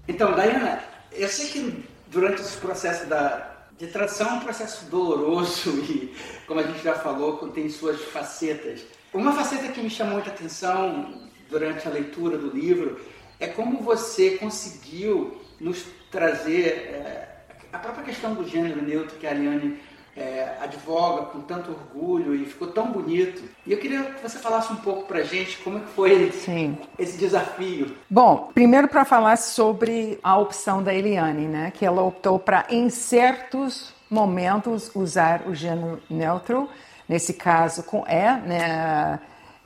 Então, 0.06 0.34
Diana, 0.34 0.84
eu 1.12 1.28
sei 1.28 1.48
que 1.48 1.88
durante 2.08 2.42
esse 2.42 2.58
processo 2.58 3.06
da, 3.06 3.54
de 3.78 3.86
tradução 3.86 4.28
é 4.28 4.32
um 4.34 4.40
processo 4.40 4.84
doloroso 4.90 5.70
e, 5.88 6.14
como 6.46 6.60
a 6.60 6.62
gente 6.62 6.84
já 6.84 6.94
falou, 6.94 7.38
tem 7.48 7.70
suas 7.70 8.02
facetas. 8.02 8.82
Uma 9.14 9.32
faceta 9.32 9.72
que 9.72 9.80
me 9.80 9.88
chamou 9.88 10.16
muita 10.16 10.28
atenção 10.28 11.23
durante 11.54 11.86
a 11.86 11.90
leitura 11.90 12.36
do 12.36 12.50
livro 12.50 12.98
é 13.38 13.46
como 13.46 13.78
você 13.78 14.32
conseguiu 14.32 15.40
nos 15.60 15.86
trazer 16.10 16.66
é, 16.66 17.28
a 17.72 17.78
própria 17.78 18.04
questão 18.04 18.34
do 18.34 18.44
gênero 18.44 18.82
neutro 18.82 19.16
que 19.18 19.26
a 19.26 19.30
Aliane 19.30 19.78
é, 20.16 20.56
advoga 20.60 21.26
com 21.26 21.42
tanto 21.42 21.70
orgulho 21.70 22.34
e 22.34 22.44
ficou 22.44 22.68
tão 22.68 22.90
bonito. 22.90 23.42
E 23.64 23.72
eu 23.72 23.78
queria 23.78 24.02
que 24.02 24.20
você 24.20 24.38
falasse 24.38 24.72
um 24.72 24.76
pouco 24.76 25.06
para 25.06 25.22
gente 25.22 25.58
como 25.58 25.78
é 25.78 25.82
foi 25.94 26.32
Sim. 26.32 26.76
esse 26.98 27.16
desafio. 27.16 27.96
Bom, 28.10 28.50
primeiro 28.52 28.88
para 28.88 29.04
falar 29.04 29.36
sobre 29.36 30.18
a 30.24 30.36
opção 30.36 30.82
da 30.82 30.92
Eliane, 30.92 31.46
né, 31.46 31.72
que 31.72 31.86
ela 31.86 32.02
optou 32.02 32.36
para 32.36 32.66
em 32.68 32.90
certos 32.90 33.94
momentos 34.10 34.90
usar 34.92 35.42
o 35.46 35.54
gênero 35.54 36.00
neutro, 36.10 36.68
nesse 37.08 37.34
caso 37.34 37.84
com 37.84 38.04
é, 38.06 38.40
né, 38.40 39.20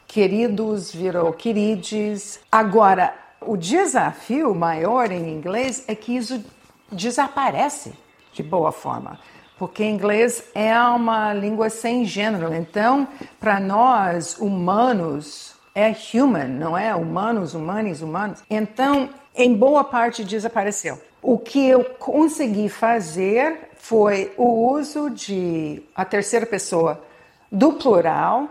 queridos 0.08 0.92
virou 0.92 1.32
querides. 1.32 2.40
Agora, 2.50 3.14
o 3.40 3.56
desafio 3.56 4.52
maior 4.54 5.12
em 5.12 5.32
inglês 5.32 5.84
é 5.86 5.94
que 5.94 6.16
isso 6.16 6.44
desaparece 6.90 7.92
de 8.32 8.42
boa 8.42 8.72
forma 8.72 9.20
porque 9.58 9.84
inglês 9.84 10.44
é 10.54 10.78
uma 10.80 11.34
língua 11.34 11.68
sem 11.68 12.04
gênero. 12.04 12.54
Então, 12.54 13.08
para 13.40 13.58
nós 13.58 14.38
humanos, 14.38 15.56
é 15.74 15.94
human, 16.14 16.46
não 16.46 16.78
é? 16.78 16.94
Humanos, 16.94 17.54
humanos, 17.54 18.00
humanos. 18.00 18.42
Então, 18.48 19.10
em 19.34 19.52
boa 19.54 19.82
parte 19.82 20.24
desapareceu. 20.24 21.00
O 21.20 21.36
que 21.36 21.68
eu 21.68 21.84
consegui 21.84 22.68
fazer 22.68 23.70
foi 23.74 24.32
o 24.36 24.70
uso 24.72 25.10
de 25.10 25.82
a 25.94 26.04
terceira 26.04 26.46
pessoa 26.46 27.02
do 27.50 27.72
plural 27.72 28.48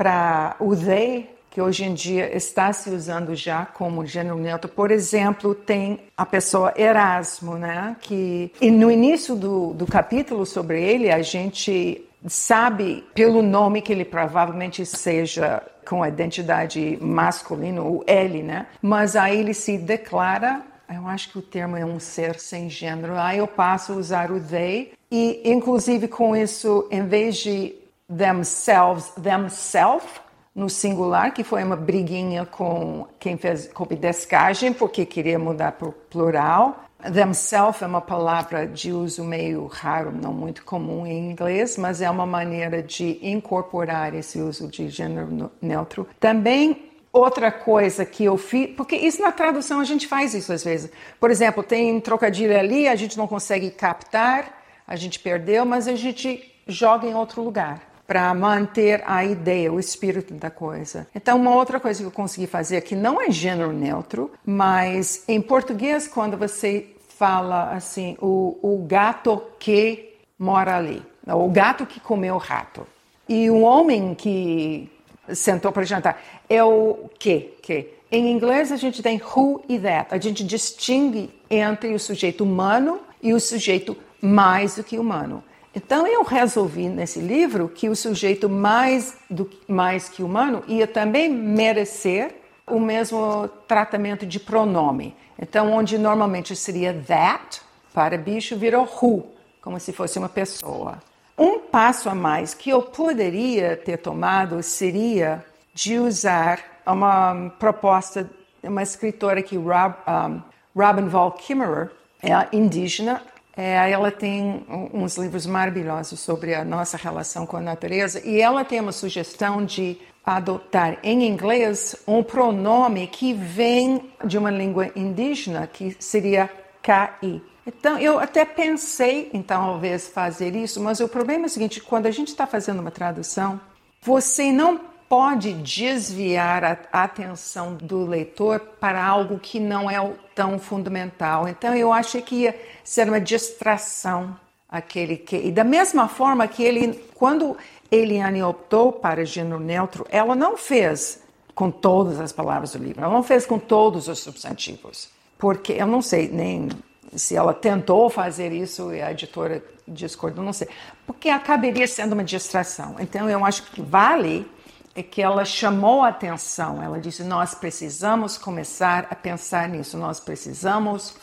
para 0.00 0.56
o 0.58 0.74
they 0.74 1.28
que 1.50 1.60
hoje 1.60 1.84
em 1.84 1.92
dia 1.92 2.34
está 2.34 2.72
se 2.72 2.88
usando 2.88 3.34
já 3.34 3.66
como 3.66 4.06
gênero 4.06 4.38
neutro. 4.38 4.70
Por 4.70 4.90
exemplo, 4.90 5.54
tem 5.54 5.98
a 6.16 6.24
pessoa 6.24 6.72
Erasmo, 6.74 7.56
né? 7.56 7.96
Que 8.00 8.50
e 8.62 8.70
no 8.70 8.90
início 8.90 9.36
do, 9.36 9.74
do 9.74 9.84
capítulo 9.84 10.46
sobre 10.46 10.82
ele, 10.82 11.10
a 11.10 11.20
gente 11.20 12.02
sabe 12.26 13.04
pelo 13.14 13.42
nome 13.42 13.82
que 13.82 13.92
ele 13.92 14.06
provavelmente 14.06 14.86
seja 14.86 15.62
com 15.86 16.02
a 16.02 16.08
identidade 16.08 16.96
masculina, 16.98 17.82
o 17.82 18.02
L, 18.06 18.42
né? 18.42 18.68
Mas 18.80 19.16
aí 19.16 19.38
ele 19.38 19.52
se 19.52 19.76
declara, 19.76 20.62
eu 20.88 21.06
acho 21.06 21.30
que 21.30 21.38
o 21.38 21.42
termo 21.42 21.76
é 21.76 21.84
um 21.84 22.00
ser 22.00 22.40
sem 22.40 22.70
gênero. 22.70 23.18
Aí 23.18 23.36
eu 23.36 23.46
passo 23.46 23.92
a 23.92 23.96
usar 23.96 24.30
o 24.30 24.40
they 24.40 24.92
e 25.10 25.42
inclusive 25.44 26.08
com 26.08 26.34
isso, 26.34 26.88
em 26.90 27.04
vez 27.04 27.36
de 27.36 27.79
themselves, 28.10 29.12
themself, 29.22 30.20
no 30.54 30.68
singular, 30.68 31.32
que 31.32 31.44
foi 31.44 31.62
uma 31.62 31.76
briguinha 31.76 32.44
com 32.44 33.06
quem 33.20 33.36
fez 33.36 33.68
copy 33.68 33.94
descagem, 33.94 34.72
porque 34.72 35.06
queria 35.06 35.38
mudar 35.38 35.72
para 35.72 35.88
o 35.88 35.92
plural. 35.92 36.84
Themself 37.00 37.82
é 37.82 37.86
uma 37.86 38.00
palavra 38.00 38.66
de 38.66 38.92
uso 38.92 39.24
meio 39.24 39.66
raro, 39.66 40.12
não 40.12 40.34
muito 40.34 40.64
comum 40.64 41.06
em 41.06 41.30
inglês, 41.30 41.78
mas 41.78 42.02
é 42.02 42.10
uma 42.10 42.26
maneira 42.26 42.82
de 42.82 43.18
incorporar 43.22 44.12
esse 44.12 44.38
uso 44.40 44.68
de 44.68 44.88
gênero 44.88 45.50
neutro. 45.62 46.06
Também 46.18 46.90
outra 47.12 47.50
coisa 47.50 48.04
que 48.04 48.24
eu 48.24 48.36
fiz, 48.36 48.74
porque 48.76 48.96
isso 48.96 49.22
na 49.22 49.32
tradução 49.32 49.80
a 49.80 49.84
gente 49.84 50.06
faz 50.06 50.34
isso 50.34 50.52
às 50.52 50.62
vezes. 50.62 50.90
Por 51.18 51.30
exemplo, 51.30 51.62
tem 51.62 51.98
trocadilho 52.00 52.58
ali, 52.58 52.86
a 52.86 52.96
gente 52.96 53.16
não 53.16 53.26
consegue 53.26 53.70
captar, 53.70 54.62
a 54.86 54.96
gente 54.96 55.18
perdeu, 55.20 55.64
mas 55.64 55.88
a 55.88 55.94
gente 55.94 56.52
joga 56.66 57.06
em 57.06 57.14
outro 57.14 57.42
lugar 57.42 57.89
para 58.10 58.34
manter 58.34 59.04
a 59.06 59.24
ideia, 59.24 59.72
o 59.72 59.78
espírito 59.78 60.34
da 60.34 60.50
coisa. 60.50 61.06
Então, 61.14 61.36
uma 61.36 61.54
outra 61.54 61.78
coisa 61.78 62.00
que 62.00 62.06
eu 62.08 62.10
consegui 62.10 62.48
fazer 62.48 62.80
que 62.80 62.96
não 62.96 63.22
é 63.22 63.30
gênero 63.30 63.72
neutro, 63.72 64.32
mas 64.44 65.22
em 65.28 65.40
português, 65.40 66.08
quando 66.08 66.36
você 66.36 66.88
fala 67.16 67.70
assim: 67.70 68.16
o, 68.20 68.58
o 68.60 68.84
gato 68.84 69.40
que 69.60 70.16
mora 70.36 70.76
ali, 70.76 71.00
o 71.24 71.48
gato 71.50 71.86
que 71.86 72.00
comeu 72.00 72.34
o 72.34 72.38
rato. 72.38 72.84
E 73.28 73.48
o 73.48 73.60
homem 73.60 74.12
que 74.12 74.90
sentou 75.32 75.70
para 75.70 75.84
jantar 75.84 76.20
é 76.48 76.64
o 76.64 77.08
que? 77.16 77.58
que? 77.62 77.90
Em 78.10 78.32
inglês 78.32 78.72
a 78.72 78.76
gente 78.76 79.04
tem 79.04 79.22
who 79.22 79.62
e 79.68 79.78
that. 79.78 80.12
A 80.12 80.18
gente 80.18 80.42
distingue 80.42 81.30
entre 81.48 81.94
o 81.94 81.98
sujeito 82.00 82.42
humano 82.42 82.98
e 83.22 83.32
o 83.32 83.38
sujeito 83.38 83.96
mais 84.20 84.74
do 84.74 84.82
que 84.82 84.98
humano. 84.98 85.44
Então 85.74 86.06
eu 86.06 86.22
resolvi 86.24 86.88
nesse 86.88 87.20
livro 87.20 87.68
que 87.68 87.88
o 87.88 87.94
sujeito 87.94 88.48
mais 88.48 89.16
do 89.28 89.48
mais 89.68 90.08
que 90.08 90.22
humano 90.22 90.64
ia 90.66 90.86
também 90.86 91.28
merecer 91.28 92.34
o 92.66 92.80
mesmo 92.80 93.48
tratamento 93.68 94.26
de 94.26 94.40
pronome. 94.40 95.14
Então 95.38 95.72
onde 95.72 95.96
normalmente 95.96 96.54
seria 96.56 96.92
that 97.06 97.60
para 97.94 98.18
bicho 98.18 98.56
virou 98.56 98.84
who, 98.84 99.26
como 99.60 99.78
se 99.78 99.92
fosse 99.92 100.18
uma 100.18 100.28
pessoa. 100.28 100.98
Um 101.38 101.58
passo 101.58 102.08
a 102.10 102.14
mais 102.14 102.52
que 102.52 102.68
eu 102.68 102.82
poderia 102.82 103.76
ter 103.76 103.96
tomado 103.96 104.62
seria 104.62 105.44
de 105.72 105.98
usar 105.98 106.82
uma 106.86 107.50
proposta 107.58 108.28
de 108.62 108.68
uma 108.68 108.82
escritora 108.82 109.42
que 109.42 109.56
Rob, 109.56 109.94
um, 110.06 110.42
Robin 110.76 111.08
Wall 111.08 111.32
Kimmerer, 111.32 111.90
é 112.22 112.32
indígena. 112.54 113.22
É, 113.60 113.90
ela 113.90 114.10
tem 114.10 114.64
uns 114.90 115.18
livros 115.18 115.44
maravilhosos 115.44 116.18
sobre 116.18 116.54
a 116.54 116.64
nossa 116.64 116.96
relação 116.96 117.44
com 117.44 117.58
a 117.58 117.60
natureza 117.60 118.26
e 118.26 118.40
ela 118.40 118.64
tem 118.64 118.80
uma 118.80 118.90
sugestão 118.90 119.62
de 119.62 119.98
adotar 120.24 120.98
em 121.02 121.28
inglês 121.28 121.94
um 122.08 122.22
pronome 122.22 123.06
que 123.06 123.34
vem 123.34 124.10
de 124.24 124.38
uma 124.38 124.50
língua 124.50 124.90
indígena 124.96 125.66
que 125.66 125.94
seria 126.00 126.48
KI. 126.82 127.42
Então, 127.66 127.98
eu 127.98 128.18
até 128.18 128.46
pensei 128.46 129.28
em 129.34 129.42
talvez 129.42 130.08
fazer 130.08 130.56
isso, 130.56 130.80
mas 130.80 130.98
o 131.00 131.06
problema 131.06 131.44
é 131.44 131.46
o 131.46 131.50
seguinte: 131.50 131.82
quando 131.82 132.06
a 132.06 132.10
gente 132.10 132.28
está 132.28 132.46
fazendo 132.46 132.80
uma 132.80 132.90
tradução, 132.90 133.60
você 134.00 134.50
não 134.50 134.80
pode 135.10 135.54
desviar 135.54 136.64
a 136.64 137.02
atenção 137.02 137.74
do 137.74 138.06
leitor 138.06 138.60
para 138.60 139.04
algo 139.04 139.40
que 139.40 139.58
não 139.58 139.90
é 139.90 139.96
tão 140.36 140.56
fundamental. 140.56 141.48
Então, 141.48 141.74
eu 141.74 141.92
achei 141.92 142.22
que 142.22 142.36
ia 142.36 142.56
ser 142.84 143.08
uma 143.08 143.20
distração 143.20 144.38
aquele 144.68 145.16
que. 145.16 145.36
E 145.36 145.50
da 145.50 145.64
mesma 145.64 146.06
forma 146.06 146.46
que 146.46 146.62
ele, 146.62 146.94
quando 147.16 147.56
Eliane 147.90 148.40
optou 148.40 148.92
para 148.92 149.24
gênero 149.24 149.58
neutro, 149.58 150.06
ela 150.10 150.36
não 150.36 150.56
fez 150.56 151.20
com 151.56 151.72
todas 151.72 152.20
as 152.20 152.30
palavras 152.30 152.70
do 152.70 152.78
livro, 152.78 153.02
ela 153.02 153.12
não 153.12 153.24
fez 153.24 153.44
com 153.44 153.58
todos 153.58 154.06
os 154.06 154.20
substantivos, 154.20 155.10
porque 155.36 155.72
eu 155.72 155.88
não 155.88 156.00
sei 156.00 156.28
nem 156.28 156.68
se 157.16 157.34
ela 157.34 157.52
tentou 157.52 158.08
fazer 158.08 158.52
isso 158.52 158.94
e 158.94 159.02
a 159.02 159.10
editora 159.10 159.60
discordou, 159.88 160.44
não 160.44 160.52
sei. 160.52 160.68
Porque 161.04 161.28
acabaria 161.28 161.88
sendo 161.88 162.12
uma 162.12 162.22
distração. 162.22 162.94
Então, 163.00 163.28
eu 163.28 163.44
acho 163.44 163.64
que 163.72 163.82
vale 163.82 164.48
é 164.94 165.02
que 165.02 165.22
ela 165.22 165.44
chamou 165.44 166.02
a 166.02 166.08
atenção. 166.08 166.82
Ela 166.82 166.98
disse: 166.98 167.22
Nós 167.22 167.54
precisamos 167.54 168.36
começar 168.36 169.06
a 169.10 169.14
pensar 169.14 169.68
nisso, 169.68 169.96
nós 169.96 170.20
precisamos 170.20 171.14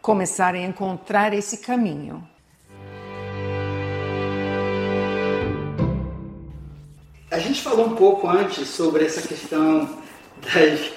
começar 0.00 0.54
a 0.54 0.58
encontrar 0.58 1.32
esse 1.32 1.58
caminho. 1.58 2.26
A 7.30 7.38
gente 7.38 7.60
falou 7.60 7.86
um 7.86 7.96
pouco 7.96 8.28
antes 8.28 8.68
sobre 8.68 9.04
essa 9.04 9.26
questão 9.26 9.98
das, 10.40 10.92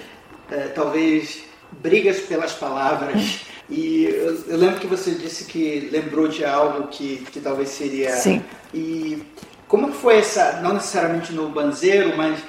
é, 0.52 0.68
talvez, 0.68 1.44
brigas 1.82 2.20
pelas 2.20 2.54
palavras 2.54 3.42
e 3.70 4.06
eu, 4.06 4.44
eu, 4.48 4.58
lembro 4.58 4.80
que 4.80 4.88
você 4.88 5.12
disse 5.12 5.46
que 5.46 5.90
lembrou 5.92 6.28
de 6.28 6.46
algo 6.46 6.88
que, 6.88 7.26
que 7.32 7.40
talvez 7.40 7.70
seria. 7.70 8.12
Sim. 8.12 8.44
E 8.74 9.24
como 9.70 9.94
foi 9.94 10.18
essa, 10.18 10.60
não 10.64 10.74
necessariamente 10.74 11.32
no 11.32 11.48
Banzeiro, 11.48 12.18
mas 12.18 12.40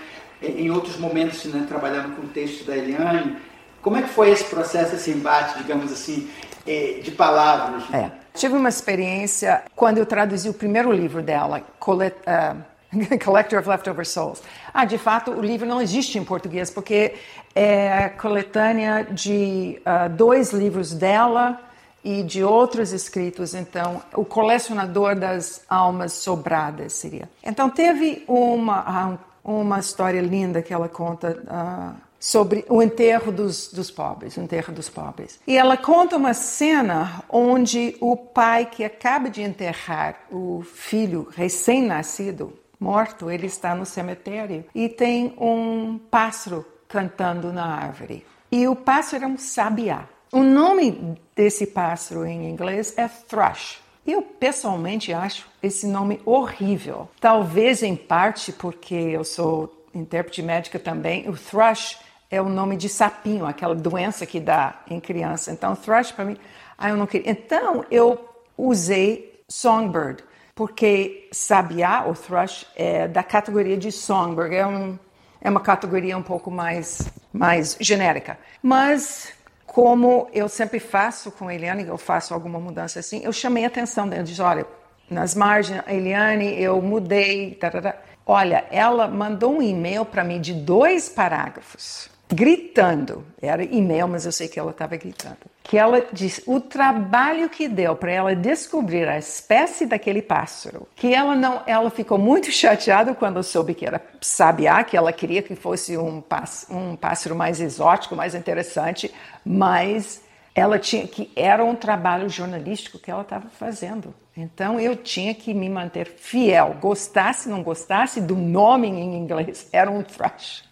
em 0.42 0.70
outros 0.70 0.96
momentos, 0.96 1.44
né, 1.44 1.66
trabalhando 1.68 2.16
com 2.16 2.22
o 2.22 2.28
texto 2.28 2.64
da 2.64 2.74
Eliane, 2.74 3.36
como 3.82 3.96
é 3.96 4.02
que 4.02 4.08
foi 4.08 4.30
esse 4.30 4.44
processo, 4.44 4.94
esse 4.94 5.10
embate, 5.10 5.58
digamos 5.58 5.92
assim, 5.92 6.30
eh, 6.66 7.00
de 7.02 7.10
palavras? 7.10 7.84
É. 7.92 8.10
Tive 8.34 8.54
uma 8.54 8.70
experiência 8.70 9.62
quando 9.76 9.98
eu 9.98 10.06
traduzi 10.06 10.48
o 10.48 10.54
primeiro 10.54 10.90
livro 10.90 11.22
dela, 11.22 11.62
Colette, 11.78 12.16
uh, 12.26 13.18
Collector 13.22 13.58
of 13.58 13.68
Leftover 13.68 14.06
Souls. 14.06 14.42
Ah, 14.72 14.86
de 14.86 14.96
fato, 14.96 15.30
o 15.30 15.42
livro 15.42 15.66
não 15.66 15.80
existe 15.80 16.18
em 16.18 16.24
português, 16.24 16.70
porque 16.70 17.14
é 17.54 18.08
coletânea 18.08 19.06
de 19.10 19.80
uh, 19.80 20.08
dois 20.08 20.52
livros 20.52 20.94
dela 20.94 21.60
e 22.04 22.22
de 22.22 22.42
outros 22.42 22.92
escritos. 22.92 23.54
Então, 23.54 24.02
o 24.14 24.24
colecionador 24.24 25.16
das 25.16 25.62
almas 25.68 26.12
sobradas 26.12 26.92
seria. 26.92 27.28
Então, 27.42 27.68
teve 27.68 28.24
uma, 28.26 29.18
uma 29.44 29.78
história 29.78 30.20
linda 30.20 30.62
que 30.62 30.72
ela 30.72 30.88
conta. 30.88 31.42
Uh, 31.46 32.10
sobre 32.22 32.66
o 32.68 32.82
enterro 32.82 33.32
dos, 33.32 33.72
dos 33.72 33.90
pobres, 33.90 34.36
o 34.36 34.42
enterro 34.42 34.74
dos 34.74 34.90
pobres. 34.90 35.40
E 35.46 35.56
ela 35.56 35.74
conta 35.74 36.18
uma 36.18 36.34
cena 36.34 37.24
onde 37.30 37.96
o 37.98 38.14
pai 38.14 38.66
que 38.66 38.84
acaba 38.84 39.30
de 39.30 39.40
enterrar 39.40 40.16
o 40.30 40.62
filho 40.62 41.26
recém-nascido 41.34 42.52
morto, 42.80 43.30
ele 43.30 43.46
está 43.46 43.74
no 43.74 43.84
cemitério 43.84 44.64
e 44.74 44.88
tem 44.88 45.34
um 45.38 45.98
pássaro 46.10 46.64
cantando 46.88 47.52
na 47.52 47.66
árvore. 47.66 48.26
E 48.50 48.66
o 48.66 48.74
pássaro 48.74 49.24
é 49.24 49.26
um 49.26 49.38
sabiá. 49.38 50.08
O 50.32 50.44
nome 50.44 51.16
desse 51.34 51.66
pássaro 51.66 52.24
em 52.24 52.48
inglês 52.48 52.94
é 52.96 53.08
thrush. 53.08 53.80
Eu 54.06 54.22
pessoalmente 54.22 55.12
acho 55.12 55.48
esse 55.60 55.88
nome 55.88 56.20
horrível. 56.24 57.08
Talvez 57.20 57.82
em 57.82 57.96
parte 57.96 58.52
porque 58.52 58.94
eu 58.94 59.24
sou 59.24 59.84
intérprete 59.92 60.40
médica 60.40 60.78
também. 60.78 61.28
O 61.28 61.32
thrush 61.32 61.98
é 62.30 62.40
o 62.40 62.48
nome 62.48 62.76
de 62.76 62.88
sapinho, 62.88 63.44
aquela 63.44 63.74
doença 63.74 64.24
que 64.24 64.38
dá 64.38 64.80
em 64.88 65.00
criança. 65.00 65.50
Então, 65.50 65.74
thrush 65.74 66.12
para 66.12 66.24
mim, 66.24 66.36
ah, 66.78 66.90
eu 66.90 66.96
não 66.96 67.08
queria. 67.08 67.28
Então, 67.28 67.84
eu 67.90 68.28
usei 68.56 69.42
songbird 69.48 70.22
porque 70.54 71.28
sabiá, 71.32 72.04
ou 72.06 72.14
thrush, 72.14 72.66
é 72.76 73.08
da 73.08 73.22
categoria 73.22 73.76
de 73.76 73.90
songbird, 73.90 74.54
é, 74.54 74.66
um, 74.66 74.96
é 75.40 75.50
uma 75.50 75.60
categoria 75.60 76.16
um 76.16 76.22
pouco 76.22 76.50
mais, 76.50 77.10
mais 77.32 77.76
genérica. 77.80 78.38
Mas, 78.62 79.32
como 79.72 80.28
eu 80.32 80.48
sempre 80.48 80.80
faço 80.80 81.30
com 81.30 81.46
a 81.46 81.54
Eliane, 81.54 81.86
eu 81.86 81.96
faço 81.96 82.34
alguma 82.34 82.58
mudança 82.58 82.98
assim, 82.98 83.20
eu 83.22 83.32
chamei 83.32 83.62
a 83.62 83.68
atenção 83.68 84.08
dela, 84.08 84.24
disse, 84.24 84.42
olha, 84.42 84.66
nas 85.08 85.32
margens, 85.32 85.80
Eliane, 85.86 86.60
eu 86.60 86.82
mudei, 86.82 87.54
tarará. 87.54 87.94
olha, 88.26 88.64
ela 88.72 89.06
mandou 89.06 89.58
um 89.58 89.62
e-mail 89.62 90.04
para 90.04 90.24
mim 90.24 90.40
de 90.40 90.52
dois 90.52 91.08
parágrafos, 91.08 92.09
gritando, 92.32 93.24
era 93.42 93.64
e-mail, 93.64 94.06
mas 94.06 94.24
eu 94.24 94.32
sei 94.32 94.46
que 94.46 94.58
ela 94.58 94.70
estava 94.70 94.96
gritando, 94.96 95.38
que 95.62 95.76
ela 95.76 96.06
diz 96.12 96.40
o 96.46 96.60
trabalho 96.60 97.48
que 97.48 97.68
deu 97.68 97.96
para 97.96 98.12
ela 98.12 98.36
descobrir 98.36 99.08
a 99.08 99.18
espécie 99.18 99.84
daquele 99.84 100.22
pássaro, 100.22 100.86
que 100.94 101.12
ela 101.12 101.34
não, 101.34 101.62
ela 101.66 101.90
ficou 101.90 102.18
muito 102.18 102.50
chateada 102.52 103.14
quando 103.14 103.42
soube 103.42 103.74
que 103.74 103.84
era 103.84 104.00
sabiá, 104.20 104.84
que 104.84 104.96
ela 104.96 105.12
queria 105.12 105.42
que 105.42 105.56
fosse 105.56 105.96
um, 105.96 106.22
um 106.70 106.96
pássaro 106.96 107.34
mais 107.34 107.60
exótico, 107.60 108.14
mais 108.14 108.34
interessante, 108.34 109.12
mas 109.44 110.22
ela 110.54 110.78
tinha 110.78 111.06
que 111.06 111.30
era 111.34 111.64
um 111.64 111.74
trabalho 111.74 112.28
jornalístico 112.28 112.98
que 112.98 113.10
ela 113.10 113.22
estava 113.22 113.48
fazendo. 113.48 114.14
Então 114.36 114.78
eu 114.78 114.94
tinha 114.94 115.34
que 115.34 115.52
me 115.52 115.68
manter 115.68 116.06
fiel, 116.06 116.76
gostasse 116.80 117.48
não 117.48 117.62
gostasse 117.62 118.20
do 118.20 118.36
nome 118.36 118.88
em 118.88 119.16
inglês, 119.16 119.68
era 119.72 119.90
um 119.90 120.02
thrush. 120.02 120.64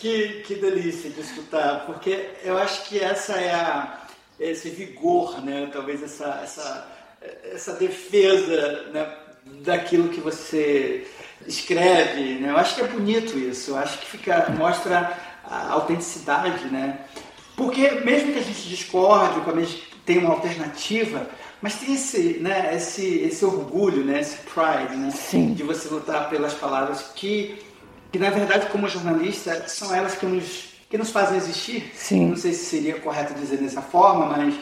Que, 0.00 0.42
que 0.46 0.54
delícia 0.54 1.10
de 1.10 1.20
escutar, 1.20 1.84
porque 1.84 2.30
eu 2.42 2.56
acho 2.56 2.88
que 2.88 2.98
essa 2.98 3.34
é 3.34 3.52
a, 3.52 4.00
esse 4.38 4.70
vigor, 4.70 5.42
né? 5.44 5.68
talvez 5.70 6.02
essa, 6.02 6.40
essa, 6.42 6.88
essa 7.52 7.74
defesa 7.74 8.88
né? 8.92 9.14
daquilo 9.62 10.08
que 10.08 10.20
você 10.20 11.06
escreve. 11.46 12.36
Né? 12.36 12.50
Eu 12.50 12.56
acho 12.56 12.76
que 12.76 12.80
é 12.80 12.88
bonito 12.88 13.38
isso, 13.38 13.72
eu 13.72 13.76
acho 13.76 13.98
que 13.98 14.06
fica, 14.06 14.48
mostra 14.56 15.18
a 15.44 15.72
autenticidade, 15.72 16.64
né? 16.68 17.00
Porque 17.54 17.90
mesmo 17.90 18.32
que 18.32 18.38
a 18.38 18.42
gente 18.42 18.68
discorde, 18.68 19.38
ou 19.38 19.44
que 19.44 19.96
tenha 20.06 20.20
uma 20.20 20.30
alternativa, 20.30 21.28
mas 21.60 21.74
tem 21.74 21.92
esse, 21.94 22.38
né, 22.40 22.74
esse, 22.74 23.18
esse 23.18 23.44
orgulho, 23.44 24.02
né, 24.02 24.20
esse 24.20 24.38
pride, 24.38 24.96
né, 24.96 25.10
Sim. 25.10 25.52
de 25.52 25.62
você 25.62 25.88
lutar 25.88 26.30
pelas 26.30 26.54
palavras 26.54 27.10
que 27.14 27.58
que 28.10 28.18
na 28.18 28.30
verdade, 28.30 28.66
como 28.66 28.88
jornalista, 28.88 29.68
são 29.68 29.94
elas 29.94 30.14
que 30.14 30.26
nos, 30.26 30.74
que 30.88 30.98
nos 30.98 31.10
fazem 31.10 31.36
existir. 31.36 31.90
Sim. 31.94 32.28
Não 32.30 32.36
sei 32.36 32.52
se 32.52 32.64
seria 32.64 33.00
correto 33.00 33.34
dizer 33.34 33.58
dessa 33.58 33.82
forma, 33.82 34.26
mas 34.26 34.54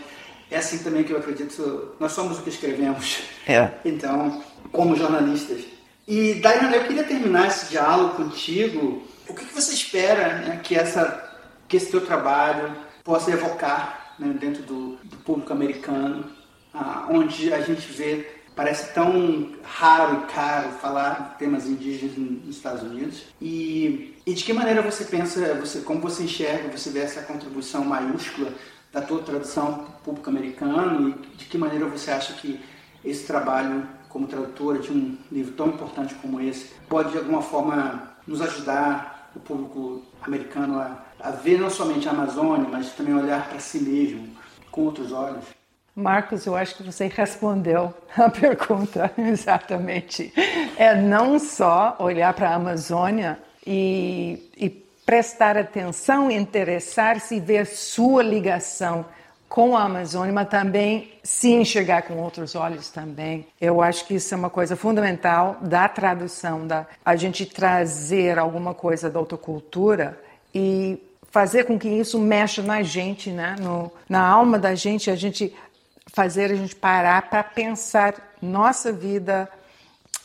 é 0.51 0.59
assim 0.59 0.79
também 0.79 1.05
que 1.05 1.13
eu 1.13 1.19
acredito. 1.19 1.95
Nós 1.99 2.13
somos 2.13 2.39
o 2.39 2.43
que 2.43 2.51
escrevemos. 2.51 3.21
É. 3.47 3.71
Então, 3.85 4.43
como 4.73 4.97
jornalistas. 4.97 5.65
E, 6.07 6.35
Diana, 6.35 6.75
eu 6.75 6.85
queria 6.85 7.05
terminar 7.05 7.49
esse 7.49 7.71
diálogo 7.71 8.15
contigo. 8.15 9.03
O 9.29 9.35
que, 9.35 9.45
que 9.45 9.55
você 9.55 9.73
espera 9.73 10.39
né, 10.39 10.61
que, 10.63 10.75
essa, 10.75 11.37
que 11.69 11.77
esse 11.77 11.91
teu 11.91 12.01
trabalho 12.01 12.75
possa 13.05 13.31
evocar 13.31 14.15
né, 14.19 14.35
dentro 14.39 14.63
do, 14.63 14.97
do, 15.05 15.17
público 15.19 15.53
americano, 15.53 16.25
ah, 16.73 17.07
onde 17.11 17.53
a 17.53 17.61
gente 17.61 17.93
vê, 17.93 18.38
parece 18.59 18.93
tão 18.93 19.53
raro 19.63 20.25
e 20.25 20.33
caro 20.33 20.73
falar 20.73 21.37
temas 21.39 21.65
indígenas 21.65 22.19
nos 22.19 22.57
Estados 22.57 22.83
Unidos. 22.83 23.23
E, 23.41 24.17
e 24.27 24.35
de 24.35 24.43
que 24.43 24.53
maneira 24.53 24.83
você 24.83 25.05
pensa, 25.05 25.55
você, 25.55 25.83
como 25.83 26.01
você 26.01 26.25
enxerga, 26.25 26.77
você 26.77 26.91
vê 26.91 26.99
essa 26.99 27.23
contribuição 27.23 27.85
maiúscula 27.85 28.53
da 28.93 29.01
tua 29.01 29.23
tradução 29.23 29.87
público 30.03 30.29
americano 30.29 31.11
e 31.33 31.37
de 31.37 31.45
que 31.45 31.57
maneira 31.57 31.87
você 31.87 32.11
acha 32.11 32.33
que 32.33 32.59
esse 33.05 33.29
trabalho 33.29 33.87
como 34.09 34.27
tradutora 34.27 34.81
de 34.81 34.91
um 34.91 35.17
livro 35.31 35.53
tão 35.53 35.69
importante 35.69 36.17
como 36.17 36.41
esse 36.41 36.73
pode 36.89 37.13
de 37.13 37.19
alguma 37.19 37.43
forma 37.43 38.17
nos 38.27 38.43
ajudar 38.43 39.31
o 39.37 39.39
público 39.39 40.03
americano 40.21 40.81
a, 40.81 41.05
a 41.21 41.31
ver 41.31 41.61
não 41.61 41.71
somente 41.71 42.09
a 42.09 42.11
Amazônia, 42.11 42.69
mas 42.69 42.91
também 42.91 43.15
olhar 43.15 43.49
para 43.49 43.61
si 43.61 43.79
mesmo 43.79 44.37
com 44.73 44.87
outros 44.87 45.13
olhos? 45.13 45.58
Marcos, 45.99 46.47
eu 46.47 46.55
acho 46.55 46.77
que 46.77 46.85
você 46.85 47.09
respondeu 47.09 47.93
a 48.17 48.31
pergunta 48.31 49.11
exatamente. 49.19 50.33
É 50.77 50.95
não 50.95 51.41
só 51.41 51.97
olhar 51.99 52.33
para 52.35 52.51
a 52.51 52.55
Amazônia 52.55 53.37
e, 53.67 54.49
e 54.57 54.71
prestar 55.05 55.57
atenção, 55.57 56.31
interessar-se 56.31 57.35
e 57.35 57.41
ver 57.41 57.67
sua 57.67 58.23
ligação 58.23 59.07
com 59.49 59.77
a 59.77 59.83
Amazônia, 59.83 60.33
mas 60.33 60.49
também 60.49 61.15
se 61.25 61.51
enxergar 61.51 62.03
com 62.03 62.15
outros 62.19 62.55
olhos 62.55 62.91
também. 62.91 63.49
Eu 63.61 63.83
acho 63.83 64.07
que 64.07 64.15
isso 64.15 64.33
é 64.33 64.37
uma 64.37 64.51
coisa 64.51 64.77
fundamental 64.77 65.57
da 65.63 65.89
tradução, 65.89 66.65
da 66.65 66.87
a 67.05 67.17
gente 67.17 67.45
trazer 67.45 68.39
alguma 68.39 68.73
coisa 68.73 69.11
da 69.11 69.19
outra 69.19 69.37
cultura 69.37 70.17
e 70.55 71.03
fazer 71.31 71.65
com 71.65 71.79
que 71.79 71.89
isso 71.89 72.19
mexa 72.19 72.63
na 72.63 72.83
gente, 72.83 73.31
né? 73.31 73.57
No, 73.61 73.93
na 74.09 74.27
alma 74.27 74.59
da 74.59 74.75
gente, 74.75 75.11
a 75.11 75.17
gente 75.17 75.55
fazer 76.13 76.51
a 76.51 76.57
gente 76.57 76.75
parar 76.75 77.29
para 77.29 77.43
pensar 77.43 78.15
nossa 78.41 78.93
vida, 78.93 79.49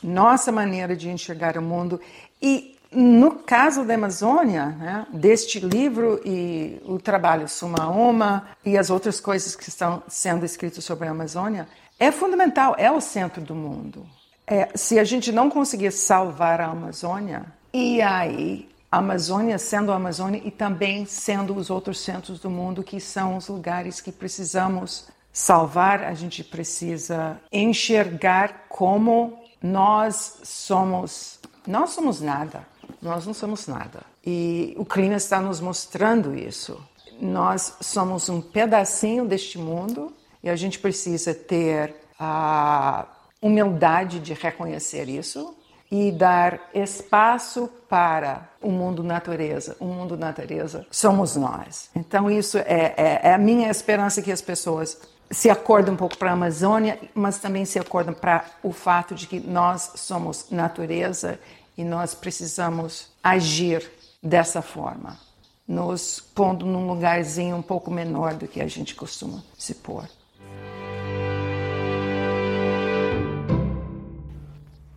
nossa 0.02 0.52
maneira 0.52 0.96
de 0.96 1.10
enxergar 1.10 1.58
o 1.58 1.62
mundo 1.62 2.00
e 2.42 2.74
no 2.92 3.32
caso 3.32 3.84
da 3.84 3.96
Amazônia, 3.96 4.68
né, 4.68 5.08
deste 5.12 5.60
livro 5.60 6.22
e 6.24 6.80
o 6.86 7.00
trabalho 7.00 7.48
Suma 7.48 7.90
Uma 7.90 8.48
e 8.64 8.78
as 8.78 8.90
outras 8.90 9.20
coisas 9.20 9.56
que 9.56 9.68
estão 9.68 10.04
sendo 10.08 10.46
escritas 10.46 10.84
sobre 10.84 11.08
a 11.08 11.12
Amazônia, 11.12 11.68
é 12.00 12.12
fundamental, 12.12 12.76
é 12.78 12.92
o 12.92 13.02
centro 13.02 13.42
do 13.42 13.56
mundo. 13.56 14.06
É, 14.46 14.70
se 14.76 15.00
a 15.00 15.04
gente 15.04 15.32
não 15.32 15.50
conseguir 15.50 15.92
salvar 15.92 16.62
a 16.62 16.68
Amazônia, 16.68 17.46
e 17.74 18.02
aí 18.02 18.70
a 18.92 19.00
Amazônia 19.00 19.58
sendo 19.58 19.92
a 19.92 19.96
Amazônia 19.96 20.42
e 20.46 20.52
também 20.52 21.06
sendo 21.06 21.56
os 21.56 21.72
outros 21.72 22.00
centros 22.00 22.40
do 22.40 22.50
mundo 22.50 22.84
que 22.84 23.00
são 23.00 23.38
os 23.38 23.48
lugares 23.48 24.00
que 24.00 24.12
precisamos 24.12 25.08
salvar, 25.34 26.04
a 26.04 26.14
gente 26.14 26.44
precisa 26.44 27.42
enxergar 27.52 28.68
como 28.70 29.42
nós 29.62 30.40
somos, 30.44 31.40
nós 31.68 31.90
somos 31.90 32.22
nada. 32.22 32.72
Nós 33.02 33.26
não 33.26 33.34
somos 33.34 33.68
nada. 33.68 34.02
E 34.26 34.74
o 34.78 34.86
clima 34.86 35.16
está 35.16 35.42
nos 35.42 35.60
mostrando 35.60 36.36
isso. 36.36 36.82
Nós 37.20 37.78
somos 37.82 38.30
um 38.30 38.40
pedacinho 38.40 39.26
deste 39.26 39.58
mundo 39.58 40.14
e 40.42 40.50
a 40.50 40.56
gente 40.56 40.80
precisa 40.80 41.34
ter 41.34 41.96
a 42.20 43.06
humildade 43.42 44.20
de 44.20 44.34
reconhecer 44.34 45.10
isso 45.10 45.56
e 45.92 46.12
dar 46.12 46.70
espaço 46.74 47.70
para 47.90 48.50
o 48.62 48.72
mundo 48.72 49.04
natureza. 49.04 49.76
O 49.80 49.86
mundo 49.86 50.18
natureza 50.18 50.88
somos 50.90 51.36
nós. 51.36 51.90
Então 51.96 52.32
isso 52.32 52.58
é, 52.58 52.94
é, 52.98 53.20
é 53.24 53.34
a 53.34 53.38
minha 53.38 53.70
esperança 53.70 54.22
que 54.22 54.32
as 54.32 54.42
pessoas 54.42 55.00
se 55.34 55.50
acordem 55.50 55.94
um 55.94 55.98
pouco 55.98 56.18
para 56.18 56.30
a 56.30 56.34
Amazônia, 56.34 57.00
mas 57.14 57.40
também 57.40 57.66
se 57.66 57.80
acordem 57.80 58.14
para 58.14 58.46
o 58.62 58.72
fato 58.72 59.16
de 59.16 59.28
que 59.28 59.40
nós 59.40 59.94
somos 59.96 60.50
natureza 60.52 61.40
e 61.78 61.84
nós 61.84 62.14
precisamos 62.14 63.10
agir 63.22 63.90
dessa 64.22 64.62
forma, 64.62 65.18
nos 65.68 66.20
pondo 66.20 66.66
num 66.66 66.88
lugarzinho 66.88 67.56
um 67.56 67.62
pouco 67.62 67.90
menor 67.90 68.36
do 68.36 68.48
que 68.48 68.62
a 68.62 68.68
gente 68.68 68.96
costuma 68.96 69.44
se 69.58 69.76
pôr. 69.76 70.08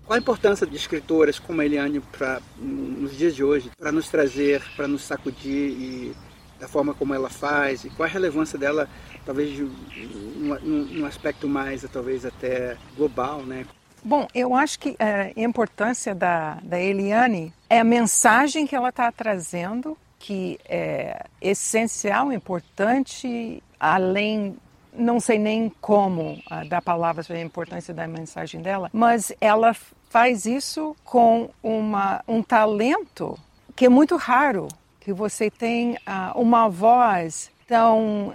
Qual 0.04 0.14
a 0.14 0.20
importância 0.20 0.64
de 0.64 0.76
escritoras 0.76 1.38
como 1.40 1.60
a 1.60 1.64
Eliane 1.64 1.98
pra, 1.98 2.40
nos 2.56 3.16
dias 3.16 3.34
de 3.34 3.42
hoje 3.42 3.70
para 3.76 3.90
nos 3.90 4.08
trazer, 4.08 4.62
para 4.76 4.86
nos 4.86 5.02
sacudir 5.02 5.70
e 5.70 6.16
da 6.58 6.68
forma 6.68 6.94
como 6.94 7.14
ela 7.14 7.28
faz 7.28 7.84
e 7.84 7.90
qual 7.90 8.08
a 8.08 8.10
relevância 8.10 8.58
dela 8.58 8.88
talvez 9.24 9.58
num, 9.58 11.04
aspecto 11.04 11.48
mais 11.48 11.84
talvez 11.92 12.24
até 12.24 12.76
global, 12.96 13.42
né? 13.42 13.66
Bom, 14.04 14.28
eu 14.34 14.54
acho 14.54 14.78
que 14.78 14.94
é, 14.98 15.32
a 15.36 15.40
importância 15.40 16.14
da, 16.14 16.58
da 16.62 16.80
Eliane 16.80 17.52
é 17.68 17.80
a 17.80 17.84
mensagem 17.84 18.66
que 18.66 18.76
ela 18.76 18.90
está 18.90 19.10
trazendo, 19.10 19.98
que 20.18 20.60
é 20.64 21.26
essencial, 21.40 22.32
importante, 22.32 23.62
além 23.80 24.56
não 24.98 25.20
sei 25.20 25.38
nem 25.38 25.70
como 25.80 26.32
uh, 26.50 26.68
dar 26.68 26.80
palavras 26.80 27.26
para 27.26 27.36
a 27.36 27.40
importância 27.40 27.92
da 27.92 28.06
mensagem 28.06 28.62
dela, 28.62 28.88
mas 28.92 29.32
ela 29.40 29.74
faz 30.08 30.46
isso 30.46 30.96
com 31.04 31.50
uma, 31.62 32.22
um 32.26 32.42
talento 32.42 33.38
que 33.74 33.84
é 33.84 33.88
muito 33.88 34.16
raro, 34.16 34.68
que 35.06 35.12
você 35.12 35.48
tem 35.48 35.92
uh, 35.94 36.34
uma 36.34 36.68
voz 36.68 37.48
tão 37.64 38.30
uh, 38.30 38.34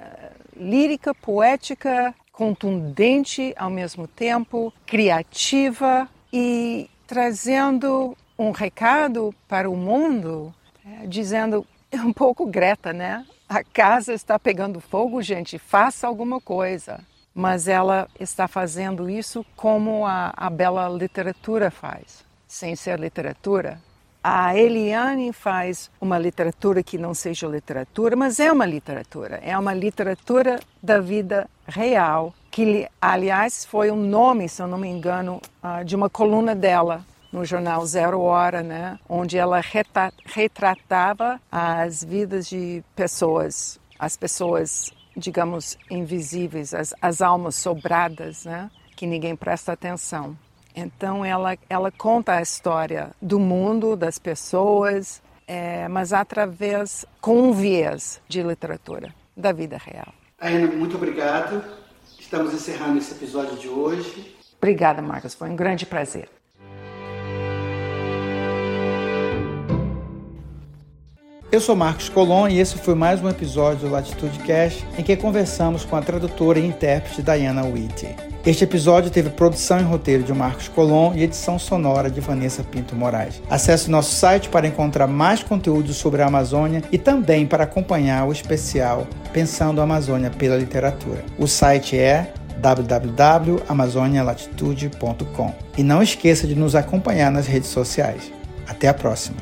lírica, 0.55 1.13
poética, 1.13 2.15
contundente 2.31 3.53
ao 3.57 3.69
mesmo 3.69 4.07
tempo, 4.07 4.73
criativa 4.85 6.07
e 6.31 6.89
trazendo 7.05 8.15
um 8.39 8.51
recado 8.51 9.35
para 9.49 9.69
o 9.69 9.75
mundo, 9.75 10.55
é, 10.85 11.07
dizendo 11.07 11.67
é 11.91 11.97
um 11.97 12.13
pouco 12.13 12.45
Greta, 12.45 12.93
né? 12.93 13.25
A 13.49 13.65
casa 13.65 14.13
está 14.13 14.39
pegando 14.39 14.79
fogo, 14.79 15.21
gente, 15.21 15.59
faça 15.59 16.07
alguma 16.07 16.39
coisa. 16.39 17.01
Mas 17.35 17.67
ela 17.67 18.07
está 18.17 18.47
fazendo 18.47 19.09
isso 19.09 19.45
como 19.57 20.05
a, 20.05 20.33
a 20.37 20.49
bela 20.49 20.87
literatura 20.87 21.69
faz, 21.69 22.23
sem 22.47 22.77
ser 22.77 22.97
literatura, 22.97 23.77
a 24.23 24.55
Eliane 24.55 25.33
faz 25.33 25.89
uma 25.99 26.17
literatura 26.17 26.83
que 26.83 26.97
não 26.97 27.13
seja 27.13 27.47
literatura, 27.47 28.15
mas 28.15 28.39
é 28.39 28.51
uma 28.51 28.65
literatura. 28.65 29.39
É 29.43 29.57
uma 29.57 29.73
literatura 29.73 30.59
da 30.81 30.99
vida 30.99 31.49
real, 31.67 32.33
que, 32.51 32.87
aliás, 33.01 33.65
foi 33.65 33.89
um 33.89 33.95
nome, 33.95 34.47
se 34.47 34.61
eu 34.61 34.67
não 34.67 34.77
me 34.77 34.89
engano, 34.89 35.41
ah, 35.63 35.83
de 35.83 35.95
uma 35.95 36.09
coluna 36.09 36.53
dela 36.53 37.03
no 37.31 37.45
jornal 37.45 37.85
Zero 37.85 38.21
Hora, 38.21 38.61
né? 38.61 38.99
onde 39.07 39.37
ela 39.37 39.61
retratava 40.25 41.39
as 41.51 42.03
vidas 42.03 42.47
de 42.47 42.83
pessoas, 42.95 43.79
as 43.97 44.17
pessoas, 44.17 44.91
digamos, 45.15 45.77
invisíveis, 45.89 46.73
as, 46.73 46.93
as 47.01 47.21
almas 47.21 47.55
sobradas, 47.55 48.45
né? 48.45 48.69
que 48.95 49.07
ninguém 49.07 49.35
presta 49.35 49.71
atenção. 49.71 50.37
Então 50.75 51.23
ela, 51.25 51.57
ela 51.69 51.91
conta 51.91 52.33
a 52.33 52.41
história 52.41 53.11
do 53.21 53.39
mundo, 53.39 53.95
das 53.95 54.17
pessoas, 54.17 55.21
é, 55.47 55.87
mas 55.87 56.13
através, 56.13 57.05
com 57.19 57.49
um 57.49 57.51
viés 57.51 58.21
de 58.27 58.41
literatura, 58.41 59.13
da 59.35 59.51
vida 59.51 59.77
real. 59.77 60.13
Ana, 60.39 60.67
muito 60.67 60.95
obrigado. 60.95 61.63
Estamos 62.19 62.53
encerrando 62.53 62.97
esse 62.97 63.11
episódio 63.11 63.57
de 63.57 63.67
hoje. 63.67 64.35
Obrigada, 64.57 65.01
Marcos. 65.01 65.33
Foi 65.33 65.49
um 65.49 65.55
grande 65.55 65.85
prazer. 65.85 66.29
Eu 71.51 71.59
sou 71.59 71.75
Marcos 71.75 72.07
Colon 72.07 72.47
e 72.47 72.59
esse 72.59 72.77
foi 72.77 72.95
mais 72.95 73.21
um 73.21 73.27
episódio 73.27 73.89
do 73.89 73.91
Latitude 73.91 74.39
Cash 74.39 74.85
em 74.97 75.03
que 75.03 75.17
conversamos 75.17 75.83
com 75.83 75.97
a 75.97 76.01
tradutora 76.01 76.57
e 76.57 76.65
intérprete 76.65 77.21
Diana 77.21 77.65
Whitty. 77.65 78.30
Este 78.43 78.63
episódio 78.63 79.11
teve 79.11 79.29
produção 79.29 79.79
e 79.79 79.83
roteiro 79.83 80.23
de 80.23 80.33
Marcos 80.33 80.67
Colom 80.67 81.13
e 81.13 81.21
edição 81.21 81.59
sonora 81.59 82.09
de 82.09 82.19
Vanessa 82.19 82.63
Pinto 82.63 82.95
Moraes. 82.95 83.39
Acesse 83.47 83.91
nosso 83.91 84.15
site 84.15 84.49
para 84.49 84.65
encontrar 84.65 85.05
mais 85.05 85.43
conteúdo 85.43 85.93
sobre 85.93 86.23
a 86.23 86.25
Amazônia 86.25 86.81
e 86.91 86.97
também 86.97 87.45
para 87.45 87.65
acompanhar 87.65 88.27
o 88.27 88.31
especial 88.31 89.05
Pensando 89.31 89.79
a 89.79 89.83
Amazônia 89.83 90.31
pela 90.31 90.57
Literatura. 90.57 91.23
O 91.37 91.45
site 91.47 91.95
é 91.97 92.33
www.amazonialatitude.com. 92.57 95.53
E 95.77 95.83
não 95.83 96.01
esqueça 96.01 96.47
de 96.47 96.55
nos 96.55 96.73
acompanhar 96.75 97.31
nas 97.31 97.45
redes 97.45 97.69
sociais. 97.69 98.31
Até 98.67 98.87
a 98.87 98.93
próxima! 98.93 99.37